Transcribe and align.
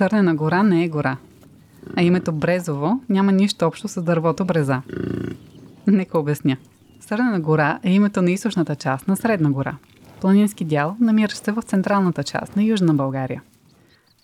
Сърнена 0.00 0.34
гора 0.34 0.62
не 0.62 0.84
е 0.84 0.88
гора. 0.88 1.16
А 1.96 2.02
името 2.02 2.32
Брезово 2.32 3.00
няма 3.08 3.32
нищо 3.32 3.66
общо 3.66 3.88
с 3.88 4.02
дървото 4.02 4.44
бреза. 4.44 4.82
Нека 5.86 6.18
обясня. 6.18 6.56
Сърнена 7.00 7.40
гора 7.40 7.78
е 7.82 7.92
името 7.92 8.22
на 8.22 8.30
източната 8.30 8.76
част 8.76 9.08
на 9.08 9.16
Средна 9.16 9.50
гора. 9.50 9.76
Планински 10.20 10.64
дял, 10.64 10.96
намиращ 11.00 11.44
се 11.44 11.52
в 11.52 11.62
централната 11.62 12.24
част 12.24 12.56
на 12.56 12.62
Южна 12.62 12.94
България. 12.94 13.42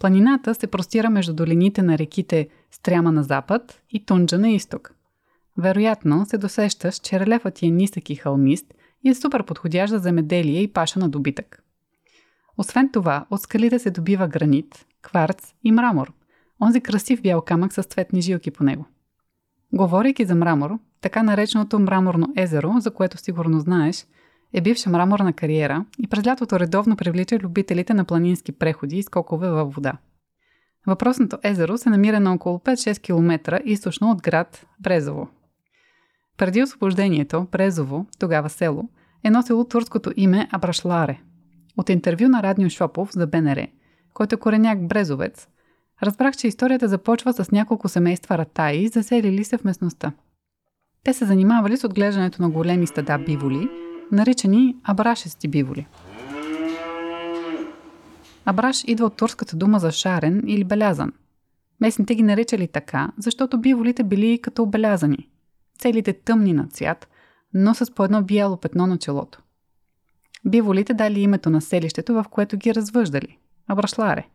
Планината 0.00 0.54
се 0.54 0.66
простира 0.66 1.10
между 1.10 1.34
долините 1.34 1.82
на 1.82 1.98
реките 1.98 2.48
Стряма 2.70 3.12
на 3.12 3.22
запад 3.22 3.80
и 3.90 4.04
Тунджа 4.04 4.38
на 4.38 4.50
изток. 4.50 4.94
Вероятно 5.58 6.26
се 6.26 6.38
досещаш, 6.38 6.96
че 6.98 7.20
релефът 7.20 7.62
е 7.62 7.70
нисък 7.70 8.10
и 8.10 8.14
хълмист 8.14 8.74
и 9.04 9.08
е 9.08 9.14
супер 9.14 9.42
подходящ 9.42 9.90
за 9.90 9.98
земеделие 9.98 10.60
и 10.60 10.72
паша 10.72 10.98
на 10.98 11.08
добитък. 11.08 11.62
Освен 12.58 12.90
това, 12.92 13.26
от 13.30 13.40
скалите 13.40 13.78
се 13.78 13.90
добива 13.90 14.28
гранит, 14.28 14.86
кварц 15.06 15.54
и 15.64 15.72
мрамор, 15.72 16.12
онзи 16.62 16.80
красив 16.80 17.22
бял 17.22 17.42
камък 17.42 17.72
с 17.72 17.82
цветни 17.82 18.20
жилки 18.20 18.50
по 18.50 18.64
него. 18.64 18.84
Говорейки 19.72 20.24
за 20.24 20.34
мрамор, 20.34 20.78
така 21.00 21.22
нареченото 21.22 21.78
мраморно 21.78 22.32
езеро, 22.36 22.74
за 22.78 22.90
което 22.90 23.18
сигурно 23.18 23.60
знаеш, 23.60 24.06
е 24.52 24.60
бивша 24.60 24.90
мраморна 24.90 25.32
кариера 25.32 25.84
и 25.98 26.06
през 26.06 26.26
лятото 26.26 26.60
редовно 26.60 26.96
привлича 26.96 27.38
любителите 27.38 27.94
на 27.94 28.04
планински 28.04 28.52
преходи 28.52 28.96
и 28.96 29.02
скокове 29.02 29.48
във 29.48 29.74
вода. 29.74 29.92
Въпросното 30.86 31.38
езеро 31.42 31.78
се 31.78 31.90
намира 31.90 32.20
на 32.20 32.32
около 32.32 32.58
5-6 32.58 33.00
км 33.00 33.60
източно 33.64 34.10
от 34.10 34.22
град 34.22 34.66
Брезово. 34.80 35.28
Преди 36.36 36.62
освобождението, 36.62 37.46
Брезово, 37.52 38.06
тогава 38.18 38.50
село, 38.50 38.88
е 39.24 39.30
носило 39.30 39.64
турското 39.64 40.12
име 40.16 40.48
Абрашларе. 40.52 41.20
От 41.76 41.90
интервю 41.90 42.28
на 42.28 42.42
Раднио 42.42 42.70
Шопов 42.70 43.12
за 43.12 43.26
БНР, 43.26 43.66
който 44.16 44.34
е 44.34 44.38
кореняк 44.38 44.86
брезовец, 44.86 45.48
разбрах, 46.02 46.36
че 46.36 46.46
историята 46.46 46.88
започва 46.88 47.32
с 47.32 47.50
няколко 47.50 47.88
семейства 47.88 48.38
ратаи, 48.38 48.88
заселили 48.88 49.44
се 49.44 49.58
в 49.58 49.64
местността. 49.64 50.12
Те 51.04 51.12
се 51.12 51.24
занимавали 51.24 51.76
с 51.76 51.84
отглеждането 51.84 52.42
на 52.42 52.50
големи 52.50 52.86
стада 52.86 53.18
биволи, 53.18 53.68
наричани 54.12 54.76
абрашести 54.84 55.48
биволи. 55.48 55.86
Абраш 58.44 58.84
идва 58.86 59.06
от 59.06 59.16
турската 59.16 59.56
дума 59.56 59.78
за 59.78 59.92
шарен 59.92 60.42
или 60.46 60.64
белязан. 60.64 61.12
Местните 61.80 62.14
ги 62.14 62.22
наричали 62.22 62.68
така, 62.68 63.12
защото 63.18 63.60
биволите 63.60 64.04
били 64.04 64.38
като 64.42 64.62
обелязани. 64.62 65.28
Целите 65.78 66.12
тъмни 66.12 66.52
на 66.52 66.66
цвят, 66.66 67.08
но 67.54 67.74
с 67.74 67.94
по 67.94 68.04
едно 68.04 68.22
бяло 68.22 68.56
петно 68.56 68.86
на 68.86 68.98
челото. 68.98 69.42
Биволите 70.44 70.94
дали 70.94 71.20
името 71.20 71.50
на 71.50 71.60
селището, 71.60 72.14
в 72.14 72.24
което 72.30 72.56
ги 72.56 72.74
развъждали– 72.74 73.38
Абрашларе. 73.68 74.26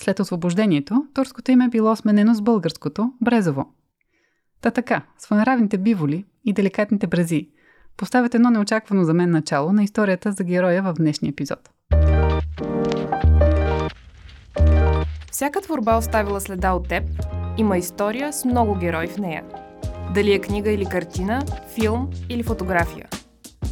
След 0.00 0.20
освобождението, 0.20 1.06
турското 1.14 1.50
име 1.50 1.68
било 1.68 1.96
сменено 1.96 2.34
с 2.34 2.42
българското– 2.42 3.12
Брезово. 3.20 3.72
Та 4.60 4.70
така, 4.70 5.02
своеравните 5.18 5.78
биволи 5.78 6.24
и 6.44 6.52
деликатните 6.52 7.06
брези 7.06 7.48
поставят 7.96 8.34
едно 8.34 8.50
неочаквано 8.50 9.04
за 9.04 9.14
мен 9.14 9.30
начало 9.30 9.72
на 9.72 9.84
историята 9.84 10.32
за 10.32 10.44
героя 10.44 10.82
в 10.82 10.94
днешния 10.94 11.30
епизод. 11.30 11.70
Всяка 15.30 15.60
творба 15.60 15.96
оставила 15.96 16.40
следа 16.40 16.72
от 16.72 16.88
теб 16.88 17.04
има 17.58 17.78
история 17.78 18.32
с 18.32 18.44
много 18.44 18.74
герои 18.74 19.06
в 19.06 19.18
нея. 19.18 19.44
Дали 20.14 20.32
е 20.32 20.38
книга 20.38 20.70
или 20.70 20.84
картина, 20.84 21.42
филм 21.74 22.10
или 22.28 22.42
фотография. 22.42 23.08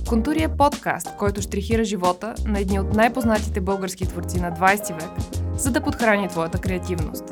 Контури 0.08 0.42
е 0.42 0.56
подкаст, 0.56 1.16
който 1.16 1.42
штрихира 1.42 1.84
живота 1.84 2.34
на 2.46 2.60
едни 2.60 2.80
от 2.80 2.94
най-познатите 2.94 3.60
български 3.60 4.06
творци 4.06 4.40
на 4.40 4.52
20 4.52 5.00
век, 5.00 5.42
за 5.58 5.70
да 5.70 5.80
подхрани 5.80 6.28
твоята 6.28 6.60
креативност. 6.60 7.24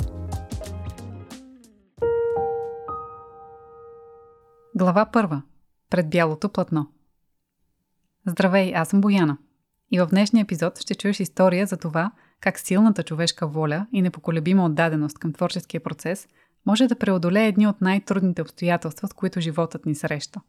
Глава 4.74 5.06
първа. 5.12 5.42
Пред 5.90 6.10
бялото 6.10 6.48
платно. 6.48 6.86
Здравей, 8.26 8.72
аз 8.74 8.88
съм 8.88 9.00
Бояна. 9.00 9.38
И 9.92 10.00
в 10.00 10.06
днешния 10.06 10.42
епизод 10.42 10.80
ще 10.80 10.94
чуеш 10.94 11.20
история 11.20 11.66
за 11.66 11.76
това, 11.76 12.10
как 12.40 12.58
силната 12.58 13.02
човешка 13.02 13.46
воля 13.46 13.86
и 13.92 14.02
непоколебима 14.02 14.64
отдаденост 14.64 15.18
към 15.18 15.32
творческия 15.32 15.82
процес 15.82 16.28
може 16.66 16.86
да 16.86 16.98
преодолее 16.98 17.46
едни 17.46 17.66
от 17.66 17.80
най-трудните 17.80 18.42
обстоятелства, 18.42 19.08
с 19.08 19.12
които 19.12 19.40
животът 19.40 19.86
ни 19.86 19.94
среща. 19.94 20.40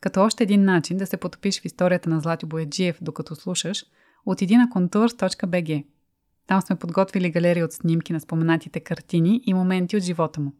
Като 0.00 0.22
още 0.22 0.42
един 0.42 0.64
начин 0.64 0.96
да 0.96 1.06
се 1.06 1.16
потопиш 1.16 1.60
в 1.60 1.64
историята 1.64 2.10
на 2.10 2.20
Злати 2.20 2.46
Бояджиев, 2.46 2.98
докато 3.00 3.34
слушаш, 3.34 3.84
отиди 4.26 4.56
на 4.56 4.68
contours.bg. 4.68 5.84
Там 6.46 6.60
сме 6.60 6.76
подготвили 6.76 7.30
галерия 7.30 7.64
от 7.64 7.72
снимки 7.72 8.12
на 8.12 8.20
споменатите 8.20 8.80
картини 8.80 9.40
и 9.46 9.54
моменти 9.54 9.96
от 9.96 10.02
живота 10.02 10.40
му. 10.40 10.52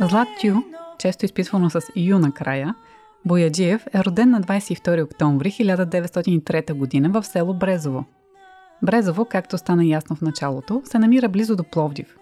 Златю, 0.00 0.62
често 0.98 1.24
изписвано 1.24 1.70
с 1.70 1.80
Ю 1.96 2.18
накрая, 2.18 2.74
Бояджиев 3.24 3.86
е 3.94 4.04
роден 4.04 4.30
на 4.30 4.40
22 4.40 5.04
октомври 5.04 5.50
1903 5.50 7.12
г. 7.12 7.20
в 7.20 7.26
село 7.26 7.54
Брезово. 7.54 8.04
Брезово, 8.82 9.24
както 9.24 9.58
стана 9.58 9.84
ясно 9.84 10.16
в 10.16 10.20
началото, 10.20 10.82
се 10.84 10.98
намира 10.98 11.28
близо 11.28 11.56
до 11.56 11.64
Пловдив. 11.64 12.17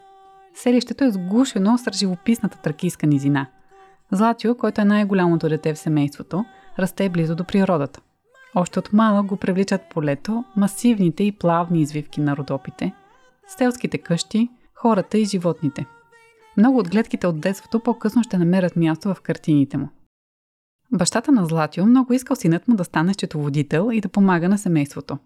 Селището 0.56 1.04
е 1.04 1.10
сгушено 1.10 1.78
с 1.78 1.98
живописната 1.98 2.58
тракийска 2.58 3.06
низина. 3.06 3.46
Златио, 4.12 4.56
който 4.56 4.80
е 4.80 4.84
най-голямото 4.84 5.48
дете 5.48 5.74
в 5.74 5.78
семейството, 5.78 6.44
расте 6.78 7.08
близо 7.08 7.36
до 7.36 7.44
природата. 7.44 8.00
Още 8.54 8.78
от 8.78 8.92
малък 8.92 9.26
го 9.26 9.36
привличат 9.36 9.80
полето, 9.90 10.44
масивните 10.56 11.24
и 11.24 11.32
плавни 11.32 11.80
извивки 11.80 12.20
на 12.20 12.36
родопите, 12.36 12.92
селските 13.58 13.98
къщи, 13.98 14.48
хората 14.74 15.18
и 15.18 15.24
животните. 15.24 15.86
Много 16.56 16.78
от 16.78 16.90
гледките 16.90 17.26
от 17.26 17.40
детството 17.40 17.80
по-късно 17.80 18.22
ще 18.22 18.38
намерят 18.38 18.76
място 18.76 19.14
в 19.14 19.20
картините 19.20 19.76
му. 19.76 19.88
Бащата 20.92 21.32
на 21.32 21.46
Златио 21.46 21.86
много 21.86 22.12
искал 22.12 22.36
синът 22.36 22.68
му 22.68 22.76
да 22.76 22.84
стане 22.84 23.14
счетоводител 23.14 23.90
и 23.92 24.00
да 24.00 24.08
помага 24.08 24.48
на 24.48 24.58
семейството. 24.58 25.18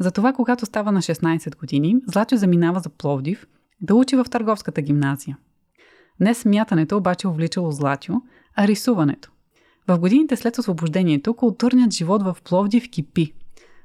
Затова, 0.00 0.32
когато 0.32 0.66
става 0.66 0.92
на 0.92 1.02
16 1.02 1.58
години, 1.58 1.96
Златио 2.06 2.38
заминава 2.38 2.80
за 2.80 2.88
Пловдив 2.88 3.46
да 3.80 3.94
учи 3.94 4.16
в 4.16 4.24
търговската 4.30 4.82
гимназия. 4.82 5.38
Не 6.20 6.34
смятането 6.34 6.96
обаче 6.96 7.28
увличало 7.28 7.72
Златио, 7.72 8.14
а 8.56 8.66
рисуването. 8.66 9.30
В 9.88 9.98
годините 9.98 10.36
след 10.36 10.58
освобождението 10.58 11.34
културният 11.34 11.92
живот 11.92 12.22
в 12.22 12.36
Пловдив 12.44 12.90
кипи. 12.90 13.32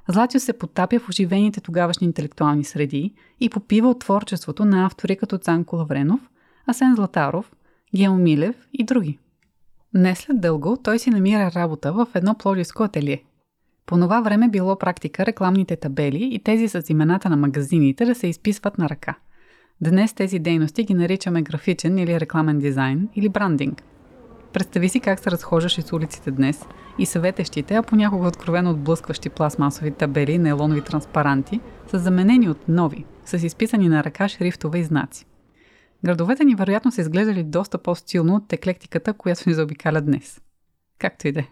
Златио 0.09 0.39
се 0.39 0.53
потапя 0.53 0.99
в 0.99 1.09
оживените 1.09 1.61
тогавашни 1.61 2.07
интелектуални 2.07 2.63
среди 2.63 3.13
и 3.39 3.49
попива 3.49 3.89
от 3.89 3.99
творчеството 3.99 4.65
на 4.65 4.85
автори 4.85 5.15
като 5.15 5.37
Цанко 5.37 5.75
Лавренов, 5.75 6.29
Асен 6.67 6.95
Златаров, 6.95 7.51
Гео 7.95 8.15
Милев 8.15 8.55
и 8.73 8.83
други. 8.83 9.19
Не 9.93 10.15
след 10.15 10.41
дълго 10.41 10.77
той 10.83 10.99
си 10.99 11.09
намира 11.09 11.51
работа 11.55 11.93
в 11.93 12.07
едно 12.15 12.35
плодивско 12.35 12.83
ателие. 12.83 13.23
По 13.85 13.99
това 13.99 14.21
време 14.21 14.49
било 14.49 14.77
практика 14.79 15.25
рекламните 15.25 15.75
табели 15.75 16.29
и 16.31 16.43
тези 16.43 16.67
с 16.67 16.83
имената 16.89 17.29
на 17.29 17.37
магазините 17.37 18.05
да 18.05 18.15
се 18.15 18.27
изписват 18.27 18.77
на 18.77 18.89
ръка. 18.89 19.15
Днес 19.81 20.13
тези 20.13 20.39
дейности 20.39 20.83
ги 20.83 20.93
наричаме 20.93 21.41
графичен 21.41 21.97
или 21.97 22.19
рекламен 22.19 22.59
дизайн 22.59 23.09
или 23.15 23.29
брандинг. 23.29 23.83
Представи 24.53 24.89
си 24.89 24.99
как 24.99 25.19
се 25.19 25.31
разхождаш 25.31 25.77
из 25.77 25.93
улиците 25.93 26.31
днес 26.31 26.65
и 26.97 27.05
съветещите, 27.05 27.75
а 27.75 27.83
понякога 27.83 28.27
откровено 28.27 28.71
отблъскващи 28.71 29.29
пластмасови 29.29 29.91
табели, 29.91 30.37
нейлонови 30.37 30.81
транспаранти, 30.81 31.59
са 31.87 31.99
заменени 31.99 32.49
от 32.49 32.67
нови, 32.67 33.05
с 33.25 33.33
изписани 33.33 33.89
на 33.89 34.03
ръка 34.03 34.29
шрифтове 34.29 34.79
и 34.79 34.83
знаци. 34.83 35.25
Градовете 36.05 36.45
ни 36.45 36.55
вероятно 36.55 36.91
са 36.91 37.01
изглеждали 37.01 37.43
доста 37.43 37.77
по-стилно 37.77 38.35
от 38.35 38.53
еклектиката, 38.53 39.13
която 39.13 39.49
ни 39.49 39.55
заобикаля 39.55 40.01
днес. 40.01 40.41
Както 40.97 41.27
и 41.27 41.31
да 41.31 41.39
е. 41.39 41.47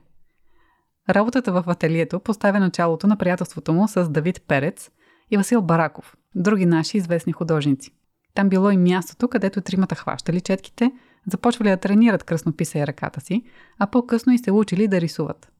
Работата 1.10 1.51
в 1.51 1.63
ателието 1.68 2.19
поставя 2.19 2.60
началото 2.60 3.07
на 3.07 3.18
приятелството 3.18 3.74
му 3.74 3.88
с 3.88 4.10
Давид 4.10 4.42
Перец 4.48 4.92
и 5.31 5.38
Васил 5.38 5.62
Бараков, 5.62 6.16
други 6.36 6.66
наши 6.66 6.98
известни 6.98 7.34
художници. 7.34 7.97
Там 8.38 8.50
било 8.50 8.72
и 8.72 8.78
мястото, 8.78 9.28
където 9.28 9.62
тримата 9.62 9.95
хващали 9.95 10.42
четките, 10.42 10.92
започвали 11.31 11.69
да 11.69 11.78
тренират 11.78 12.24
кръснописа 12.24 12.80
и 12.80 12.88
ръката 12.88 13.22
си, 13.22 13.44
а 13.80 13.88
по-късно 13.88 14.34
и 14.34 14.38
се 14.38 14.51
учили 14.51 14.88
да 14.88 15.01
рисуват. 15.01 15.51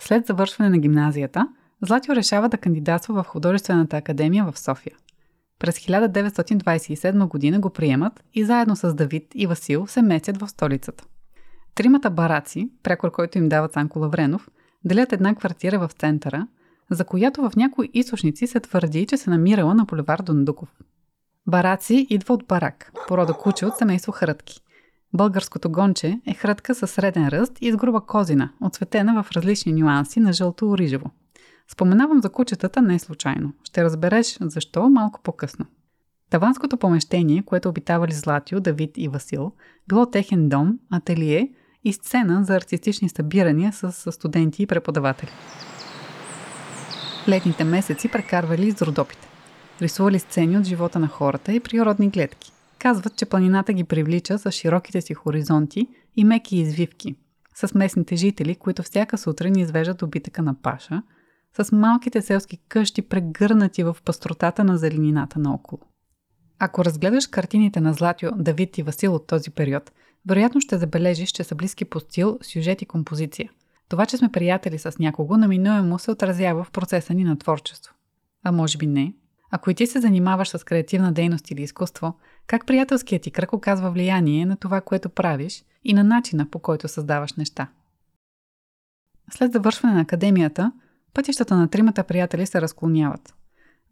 След 0.00 0.26
завършване 0.26 0.70
на 0.70 0.78
гимназията, 0.78 1.48
Златио 1.86 2.14
решава 2.14 2.48
да 2.48 2.58
кандидатства 2.58 3.22
в 3.22 3.26
художествената 3.26 3.96
академия 3.96 4.44
в 4.44 4.58
София– 4.58 4.96
през 5.58 5.78
1927 5.78 7.28
година 7.28 7.60
го 7.60 7.70
приемат 7.70 8.24
и 8.34 8.44
заедно 8.44 8.76
с 8.76 8.94
Давид 8.94 9.26
и 9.34 9.46
Васил 9.46 9.86
се 9.86 10.02
местят 10.02 10.40
в 10.40 10.48
столицата. 10.48 11.04
Тримата 11.74 12.10
бараци, 12.10 12.70
прякор 12.82 13.10
който 13.10 13.38
им 13.38 13.48
дава 13.48 13.68
Цанко 13.68 13.98
Лавренов, 13.98 14.48
делят 14.84 15.12
една 15.12 15.34
квартира 15.34 15.78
в 15.78 15.92
центъра, 15.92 16.46
за 16.90 17.04
която 17.04 17.42
в 17.42 17.56
някои 17.56 17.90
източници 17.94 18.46
се 18.46 18.60
твърди, 18.60 19.06
че 19.06 19.16
се 19.16 19.30
намирала 19.30 19.74
на 19.74 19.84
булевар 19.84 20.22
Дондуков. 20.22 20.68
Бараци 21.48 22.06
идва 22.10 22.34
от 22.34 22.44
барак, 22.48 22.92
порода 23.08 23.34
куче 23.34 23.66
от 23.66 23.76
семейство 23.76 24.12
хрътки. 24.12 24.60
Българското 25.14 25.70
гонче 25.70 26.20
е 26.26 26.34
хрътка 26.34 26.74
със 26.74 26.90
среден 26.90 27.28
ръст 27.28 27.52
и 27.60 27.72
с 27.72 27.76
груба 27.76 28.00
козина, 28.00 28.50
отцветена 28.60 29.22
в 29.22 29.32
различни 29.32 29.72
нюанси 29.72 30.20
на 30.20 30.32
жълто-орижево. 30.32 31.10
Споменавам 31.72 32.22
за 32.22 32.30
кучетата 32.30 32.82
не 32.82 32.98
случайно. 32.98 33.52
Ще 33.64 33.84
разбереш 33.84 34.38
защо 34.40 34.88
малко 34.88 35.20
по-късно. 35.22 35.66
Таванското 36.30 36.76
помещение, 36.76 37.42
което 37.42 37.68
обитавали 37.68 38.12
Златио, 38.12 38.60
Давид 38.60 38.90
и 38.96 39.08
Васил, 39.08 39.52
било 39.88 40.06
техен 40.06 40.48
дом, 40.48 40.78
ателие 40.90 41.52
и 41.84 41.92
сцена 41.92 42.44
за 42.44 42.56
артистични 42.56 43.08
събирания 43.08 43.72
с 43.72 44.12
студенти 44.12 44.62
и 44.62 44.66
преподаватели. 44.66 45.30
Летните 47.28 47.64
месеци 47.64 48.08
прекарвали 48.08 48.70
с 48.70 48.82
родопите. 48.82 49.27
Рисували 49.82 50.18
сцени 50.18 50.58
от 50.58 50.64
живота 50.64 50.98
на 50.98 51.08
хората 51.08 51.52
и 51.52 51.60
природни 51.60 52.08
гледки. 52.08 52.52
Казват, 52.78 53.16
че 53.16 53.26
планината 53.26 53.72
ги 53.72 53.84
привлича 53.84 54.38
с 54.38 54.52
широките 54.52 55.00
си 55.00 55.14
хоризонти 55.14 55.86
и 56.16 56.24
меки 56.24 56.56
извивки, 56.56 57.16
с 57.54 57.74
местните 57.74 58.16
жители, 58.16 58.54
които 58.54 58.82
всяка 58.82 59.18
сутрин 59.18 59.56
извеждат 59.56 60.02
обитъка 60.02 60.42
на 60.42 60.62
паша, 60.62 61.02
с 61.58 61.72
малките 61.72 62.22
селски 62.22 62.58
къщи, 62.68 63.02
прегърнати 63.02 63.82
в 63.82 63.96
пастротата 64.04 64.64
на 64.64 64.78
зеленината 64.78 65.38
наоколо. 65.38 65.80
Ако 66.58 66.84
разгледаш 66.84 67.26
картините 67.26 67.80
на 67.80 67.92
Златио, 67.92 68.30
Давид 68.36 68.78
и 68.78 68.82
Васил 68.82 69.14
от 69.14 69.26
този 69.26 69.50
период, 69.50 69.92
вероятно 70.28 70.60
ще 70.60 70.78
забележиш, 70.78 71.30
че 71.30 71.44
са 71.44 71.54
близки 71.54 71.84
по 71.84 72.00
стил, 72.00 72.38
сюжет 72.42 72.82
и 72.82 72.86
композиция. 72.86 73.50
Това, 73.88 74.06
че 74.06 74.16
сме 74.16 74.32
приятели 74.32 74.78
с 74.78 74.98
някого, 74.98 75.36
наминуемо 75.36 75.98
се 75.98 76.10
отразява 76.10 76.64
в 76.64 76.70
процеса 76.70 77.14
ни 77.14 77.24
на 77.24 77.38
творчество. 77.38 77.94
А 78.44 78.52
може 78.52 78.78
би 78.78 78.86
не. 78.86 79.14
Ако 79.50 79.70
и 79.70 79.74
ти 79.74 79.86
се 79.86 80.00
занимаваш 80.00 80.48
с 80.48 80.64
креативна 80.64 81.12
дейност 81.12 81.50
или 81.50 81.62
изкуство, 81.62 82.14
как 82.46 82.66
приятелският 82.66 83.22
ти 83.22 83.30
кръг 83.30 83.52
оказва 83.52 83.90
влияние 83.90 84.46
на 84.46 84.56
това, 84.56 84.80
което 84.80 85.08
правиш 85.08 85.64
и 85.84 85.94
на 85.94 86.04
начина 86.04 86.50
по 86.50 86.58
който 86.58 86.88
създаваш 86.88 87.32
неща? 87.32 87.68
След 89.30 89.52
завършване 89.52 89.94
на 89.94 90.00
академията, 90.00 90.72
пътищата 91.14 91.56
на 91.56 91.68
тримата 91.68 92.04
приятели 92.04 92.46
се 92.46 92.60
разклоняват. 92.60 93.34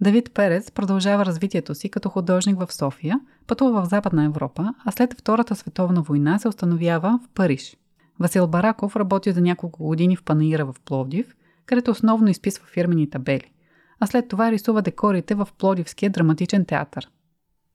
Давид 0.01 0.35
Перец 0.35 0.71
продължава 0.71 1.27
развитието 1.27 1.75
си 1.75 1.89
като 1.89 2.09
художник 2.09 2.59
в 2.59 2.73
София, 2.73 3.21
пътува 3.47 3.83
в 3.83 3.89
Западна 3.89 4.25
Европа, 4.25 4.75
а 4.85 4.93
след 4.93 5.21
Втората 5.21 5.57
световна 5.57 6.03
война 6.03 6.39
се 6.39 6.49
установява 6.49 7.21
в 7.25 7.29
Париж. 7.35 7.77
Васил 8.21 8.47
Бараков 8.47 8.97
работи 8.97 9.33
за 9.33 9.41
няколко 9.41 9.85
години 9.85 10.17
в 10.17 10.25
Панаира 10.25 10.65
в 10.65 10.75
Пловдив, 10.85 11.37
където 11.67 11.91
основно 11.91 12.29
изписва 12.29 12.67
фирмени 12.67 13.11
табели, 13.11 13.53
а 14.01 14.07
след 14.07 14.29
това 14.29 14.53
рисува 14.53 14.83
декорите 14.83 15.35
в 15.35 15.49
Пловдивския 15.59 16.11
драматичен 16.11 16.65
театър. 16.65 17.09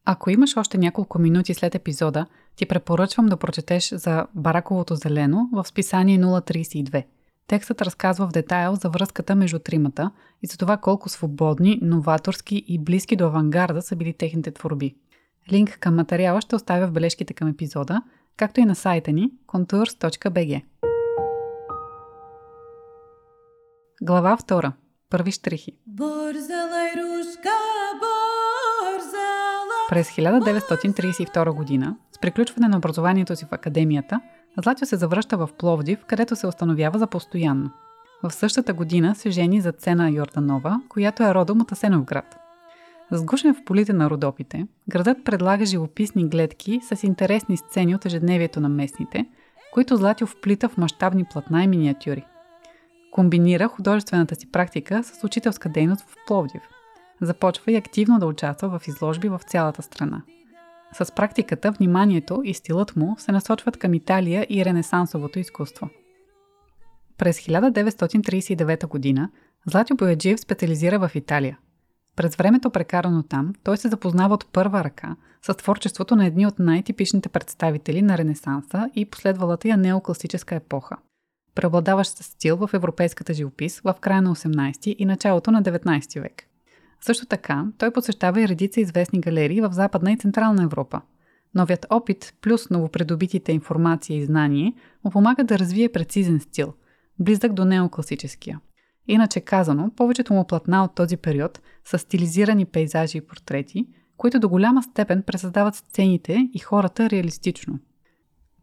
Ако 0.05 0.29
имаш 0.29 0.57
още 0.57 0.77
няколко 0.77 1.19
минути 1.19 1.53
след 1.53 1.75
епизода, 1.75 2.25
ти 2.55 2.65
препоръчвам 2.65 3.25
да 3.25 3.37
прочетеш 3.37 3.89
за 3.93 4.27
Бараковото 4.35 4.95
зелено 4.95 5.49
в 5.53 5.67
списание 5.67 6.19
032– 6.19 7.03
Текстът 7.51 7.81
разказва 7.81 8.27
в 8.27 8.31
детайл 8.31 8.75
за 8.75 8.89
връзката 8.89 9.35
между 9.35 9.59
тримата 9.59 10.11
и 10.41 10.47
за 10.47 10.57
това 10.57 10.77
колко 10.77 11.09
свободни, 11.09 11.79
новаторски 11.81 12.65
и 12.67 12.79
близки 12.79 13.15
до 13.15 13.25
авангарда 13.25 13.81
са 13.81 13.95
били 13.95 14.13
техните 14.13 14.51
творби. 14.51 14.95
Линк 15.51 15.77
към 15.79 15.95
материала 15.95 16.41
ще 16.41 16.55
оставя 16.55 16.87
в 16.87 16.91
бележките 16.91 17.33
към 17.33 17.47
епизода, 17.47 18.01
както 18.37 18.59
и 18.59 18.65
на 18.65 18.75
сайта 18.75 19.11
ни 19.11 19.31
contours.bg. 19.47 20.63
Глава 24.01 24.37
2. 24.37 24.71
Първи 25.11 25.31
штрихи. 25.31 25.71
През 29.89 30.09
1932 30.09 31.51
година, 31.55 31.95
с 32.11 32.19
приключване 32.19 32.67
на 32.67 32.77
образованието 32.77 33.35
си 33.35 33.45
в 33.45 33.53
академията, 33.53 34.21
Златио 34.63 34.87
се 34.87 34.95
завръща 34.95 35.37
в 35.37 35.49
Пловдив, 35.57 36.05
където 36.07 36.35
се 36.35 36.47
установява 36.47 36.99
за 36.99 37.07
постоянно. 37.07 37.71
В 38.23 38.31
същата 38.31 38.73
година 38.73 39.15
се 39.15 39.29
жени 39.29 39.61
за 39.61 39.71
Цена 39.71 40.09
Йорданова, 40.09 40.81
която 40.89 41.23
е 41.23 41.33
родом 41.33 41.61
от 41.61 41.71
Асеновград. 41.71 42.37
Сгушен 43.11 43.53
в 43.53 43.63
полите 43.65 43.93
на 43.93 44.09
Родопите, 44.09 44.67
градът 44.89 45.23
предлага 45.25 45.65
живописни 45.65 46.29
гледки 46.29 46.79
с 46.83 47.03
интересни 47.03 47.57
сцени 47.57 47.95
от 47.95 48.05
ежедневието 48.05 48.61
на 48.61 48.69
местните, 48.69 49.25
които 49.73 49.95
Златио 49.95 50.27
вплита 50.27 50.69
в 50.69 50.77
мащабни 50.77 51.25
платна 51.25 51.63
и 51.63 51.67
миниатюри. 51.67 52.25
Комбинира 53.11 53.67
художествената 53.67 54.35
си 54.35 54.51
практика 54.51 55.03
с 55.03 55.23
учителска 55.23 55.69
дейност 55.69 56.01
в 56.01 56.15
Пловдив. 56.27 56.61
Започва 57.21 57.71
и 57.71 57.75
активно 57.75 58.19
да 58.19 58.25
участва 58.25 58.79
в 58.79 58.87
изложби 58.87 59.29
в 59.29 59.41
цялата 59.47 59.81
страна. 59.81 60.21
С 60.93 61.15
практиката, 61.15 61.71
вниманието 61.71 62.41
и 62.43 62.53
стилът 62.53 62.95
му 62.95 63.15
се 63.17 63.31
насочват 63.31 63.77
към 63.77 63.93
Италия 63.93 64.47
и 64.49 64.65
ренесансовото 64.65 65.39
изкуство. 65.39 65.89
През 67.17 67.39
1939 67.39 69.15
г. 69.15 69.29
Златио 69.65 69.95
Бояджиев 69.95 70.39
специализира 70.39 70.99
в 70.99 71.15
Италия. 71.15 71.57
През 72.15 72.35
времето 72.35 72.69
прекарано 72.69 73.23
там, 73.23 73.53
той 73.63 73.77
се 73.77 73.89
запознава 73.89 74.33
от 74.33 74.45
първа 74.51 74.83
ръка 74.83 75.15
с 75.41 75.53
творчеството 75.53 76.15
на 76.15 76.25
едни 76.25 76.47
от 76.47 76.59
най-типичните 76.59 77.29
представители 77.29 78.01
на 78.01 78.17
Ренесанса 78.17 78.89
и 78.95 79.05
последвалата 79.05 79.67
я 79.67 79.77
неокласическа 79.77 80.55
епоха. 80.55 80.97
Преобладаващ 81.55 82.17
стил 82.17 82.57
в 82.57 82.69
европейската 82.73 83.33
живопис 83.33 83.79
в 83.79 83.95
края 84.01 84.21
на 84.21 84.35
18 84.35 84.95
и 84.97 85.05
началото 85.05 85.51
на 85.51 85.63
19 85.63 86.21
век. 86.21 86.43
Също 87.01 87.25
така, 87.25 87.65
той 87.77 87.91
посещава 87.91 88.41
и 88.41 88.47
редица 88.47 88.81
известни 88.81 89.19
галерии 89.21 89.61
в 89.61 89.71
Западна 89.71 90.11
и 90.11 90.17
Централна 90.17 90.63
Европа. 90.63 91.01
Новият 91.55 91.85
опит 91.89 92.33
плюс 92.41 92.69
новопредобитите 92.69 93.51
информация 93.51 94.17
и 94.17 94.25
знание 94.25 94.73
му 95.03 95.11
помага 95.11 95.43
да 95.43 95.59
развие 95.59 95.91
прецизен 95.91 96.39
стил, 96.39 96.73
близък 97.19 97.53
до 97.53 97.65
неокласическия. 97.65 98.59
Иначе 99.07 99.41
казано, 99.41 99.91
повечето 99.97 100.33
му 100.33 100.47
платна 100.47 100.83
от 100.83 100.95
този 100.95 101.17
период 101.17 101.61
са 101.85 101.97
стилизирани 101.97 102.65
пейзажи 102.65 103.17
и 103.17 103.21
портрети, 103.21 103.87
които 104.17 104.39
до 104.39 104.49
голяма 104.49 104.83
степен 104.83 105.23
пресъздават 105.23 105.75
сцените 105.75 106.49
и 106.53 106.59
хората 106.59 107.09
реалистично. 107.09 107.79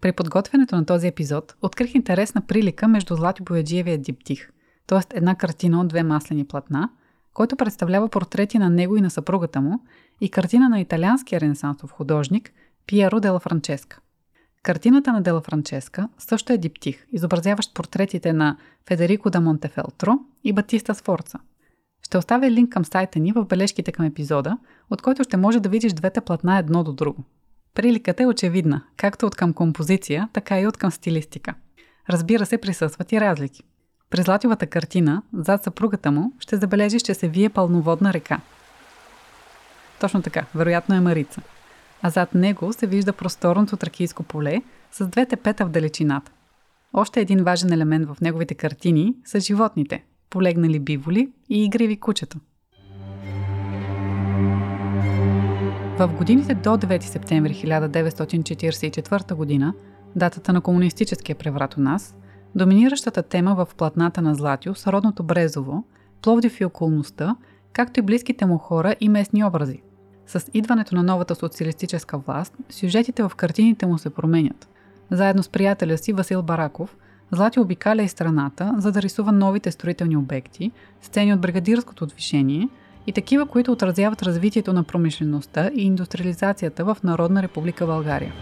При 0.01 0.13
подготвянето 0.13 0.77
на 0.77 0.87
този 0.87 1.07
епизод 1.07 1.57
открих 1.63 1.95
интересна 1.95 2.43
прилика 2.47 2.89
между 2.89 3.17
Злати 3.17 3.43
Бояджиевия 3.43 3.99
диптих, 3.99 4.51
т.е. 4.87 5.17
една 5.17 5.35
картина 5.35 5.81
от 5.81 5.89
две 5.89 6.03
маслени 6.03 6.45
платна– 6.45 6.91
който 7.39 7.57
представлява 7.57 8.09
портрети 8.09 8.59
на 8.59 8.71
него 8.71 8.97
и 8.97 9.01
на 9.01 9.11
съпругата 9.11 9.61
му, 9.61 9.81
и 10.21 10.31
картина 10.31 10.69
на 10.69 10.81
италианския 10.81 11.41
ренесансов 11.41 11.91
художник 11.91 12.53
Пиеро 12.87 13.21
Дела 13.21 13.41
Франческа. 13.41 14.01
Картината 14.63 15.13
на 15.13 15.23
Дела 15.23 15.41
Франческа 15.41 16.09
също 16.19 16.53
е 16.53 16.59
диптих, 16.59 17.07
изобразяващ 17.13 17.75
портретите 17.75 18.33
на 18.33 18.57
Федерико 18.89 19.31
да 19.31 19.41
Монтефелтро 19.41 20.13
и 20.45 20.53
Батиста 20.53 20.95
Сфорца. 20.95 21.39
Ще 22.03 22.19
оставя 22.19 22.51
линк 22.51 22.73
към 22.73 22.85
сайта 22.85 23.19
ни 23.19 23.33
в 23.33 23.45
бележките 23.45 23.93
към 23.93 24.07
епизода, 24.07 24.59
от 24.91 25.03
който 25.03 25.25
ще 25.25 25.37
може 25.37 25.61
да 25.61 25.69
видиш 25.69 25.93
двете 25.93 26.21
платна 26.21 26.59
едно 26.59 26.85
до 26.85 26.93
друго. 26.93 27.25
Приликата 27.79 28.23
е 28.23 28.27
очевидна, 28.27 28.83
както 28.97 29.27
от 29.27 29.37
към 29.37 29.53
композиция, 29.53 30.29
така 30.33 30.61
и 30.61 30.67
от 30.67 30.77
към 30.77 30.91
стилистика. 30.91 31.55
Разбира 32.11 32.47
се, 32.47 32.59
присъстват 32.59 33.13
и 33.13 33.21
разлики– 33.21 33.63
при 34.11 34.23
Злативата 34.23 34.67
картина, 34.67 35.23
зад 35.33 35.65
съпругата 35.65 36.11
му, 36.11 36.33
ще 36.39 36.57
забележиш, 36.57 37.03
че 37.03 37.15
се 37.15 37.29
вие 37.29 37.49
пълноводна 37.49 38.13
река. 38.13 38.41
Точно 40.01 40.23
така, 40.23 40.47
вероятно 40.55 40.95
е 40.95 41.01
Марица. 41.01 41.43
А 42.03 42.11
зад 42.11 42.35
него 42.35 42.73
се 42.73 42.87
вижда 42.87 43.13
просторното 43.13 43.77
тракийско 43.77 44.23
поле 44.23 44.63
с 44.93 45.07
двете 45.07 45.37
пета 45.37 45.67
в 45.67 45.71
далечината. 45.71 46.33
Още 46.93 47.21
един 47.21 47.45
важен 47.45 47.73
елемент 47.73 48.09
в 48.09 48.17
неговите 48.21 48.55
картини 48.55 49.15
са 49.25 49.41
животните– 49.41 50.05
полегнали 50.31 50.79
биволи 50.79 51.33
и 51.49 51.65
игриви 51.65 52.01
кучета. 52.01 52.39
В 55.99 56.09
годините 56.19 56.55
до 56.55 56.71
9 56.71 57.03
септември 57.03 57.55
1944 57.55 59.61
г., 59.61 59.73
датата 60.17 60.53
на 60.53 60.61
комунистическия 60.61 61.37
преврат 61.37 61.77
у 61.77 61.81
нас– 61.81 62.17
Доминиращата 62.55 63.23
тема 63.23 63.55
в 63.55 63.75
платната 63.77 64.23
на 64.23 64.35
Златио 64.35 64.75
са 64.75 64.93
родното 64.93 65.23
Брезово, 65.23 65.85
Пловдив 66.23 66.61
и 66.61 66.65
околността, 66.65 67.37
както 67.73 68.01
и 68.01 68.03
близките 68.03 68.47
му 68.47 68.59
хора 68.59 68.95
и 69.01 69.09
местни 69.09 69.45
образи. 69.45 69.83
С 70.27 70.45
идването 70.55 70.95
на 70.95 71.03
новата 71.03 71.35
социалистическа 71.35 72.19
власт, 72.19 72.55
сюжетите 72.71 73.23
в 73.23 73.33
картините 73.37 73.87
му 73.87 73.99
се 73.99 74.11
променят. 74.11 74.69
Заедно 75.11 75.43
с 75.43 75.49
приятеля 75.49 75.99
си 75.99 76.13
Васил 76.13 76.43
Бараков, 76.43 76.97
Злати 77.33 77.61
обикаля 77.61 78.03
и 78.03 78.09
страната, 78.09 78.75
за 78.79 78.93
да 78.93 79.03
рисува 79.03 79.33
новите 79.33 79.71
строителни 79.71 80.17
обекти, 80.17 80.71
сцени 81.03 81.35
от 81.35 81.41
бригадирското 81.41 82.07
движение 82.07 82.69
и 83.09 83.13
такива, 83.13 83.47
които 83.47 83.73
отразяват 83.73 84.23
развитието 84.23 84.73
на 84.73 84.85
промишлеността 84.85 85.71
и 85.75 85.83
индустриализацията 85.83 86.85
в 86.85 86.97
Народна 87.05 87.43
република 87.43 87.87
България. 87.87 88.33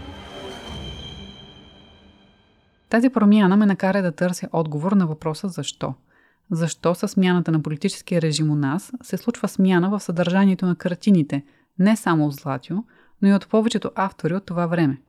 Тази 2.89 3.09
промяна 3.09 3.57
ме 3.57 3.65
накара 3.65 4.01
да 4.01 4.11
търся 4.11 4.49
отговор 4.51 4.91
на 4.91 5.07
въпроса 5.07 5.47
защо. 5.47 5.93
Защо 6.51 6.95
с 6.95 7.07
смяната 7.07 7.51
на 7.51 7.61
политическия 7.61 8.21
режим 8.21 8.51
у 8.51 8.55
нас 8.55 8.91
се 9.03 9.17
случва 9.17 9.47
смяна 9.47 9.89
в 9.89 9.99
съдържанието 9.99 10.65
на 10.65 10.75
картините, 10.75 11.43
не 11.79 11.95
само 11.95 12.25
от 12.25 12.33
Златио, 12.33 12.77
но 13.21 13.27
и 13.27 13.33
от 13.33 13.47
повечето 13.47 13.91
автори 13.95 14.35
от 14.35 14.45
това 14.45 14.67
време. 14.67 15.01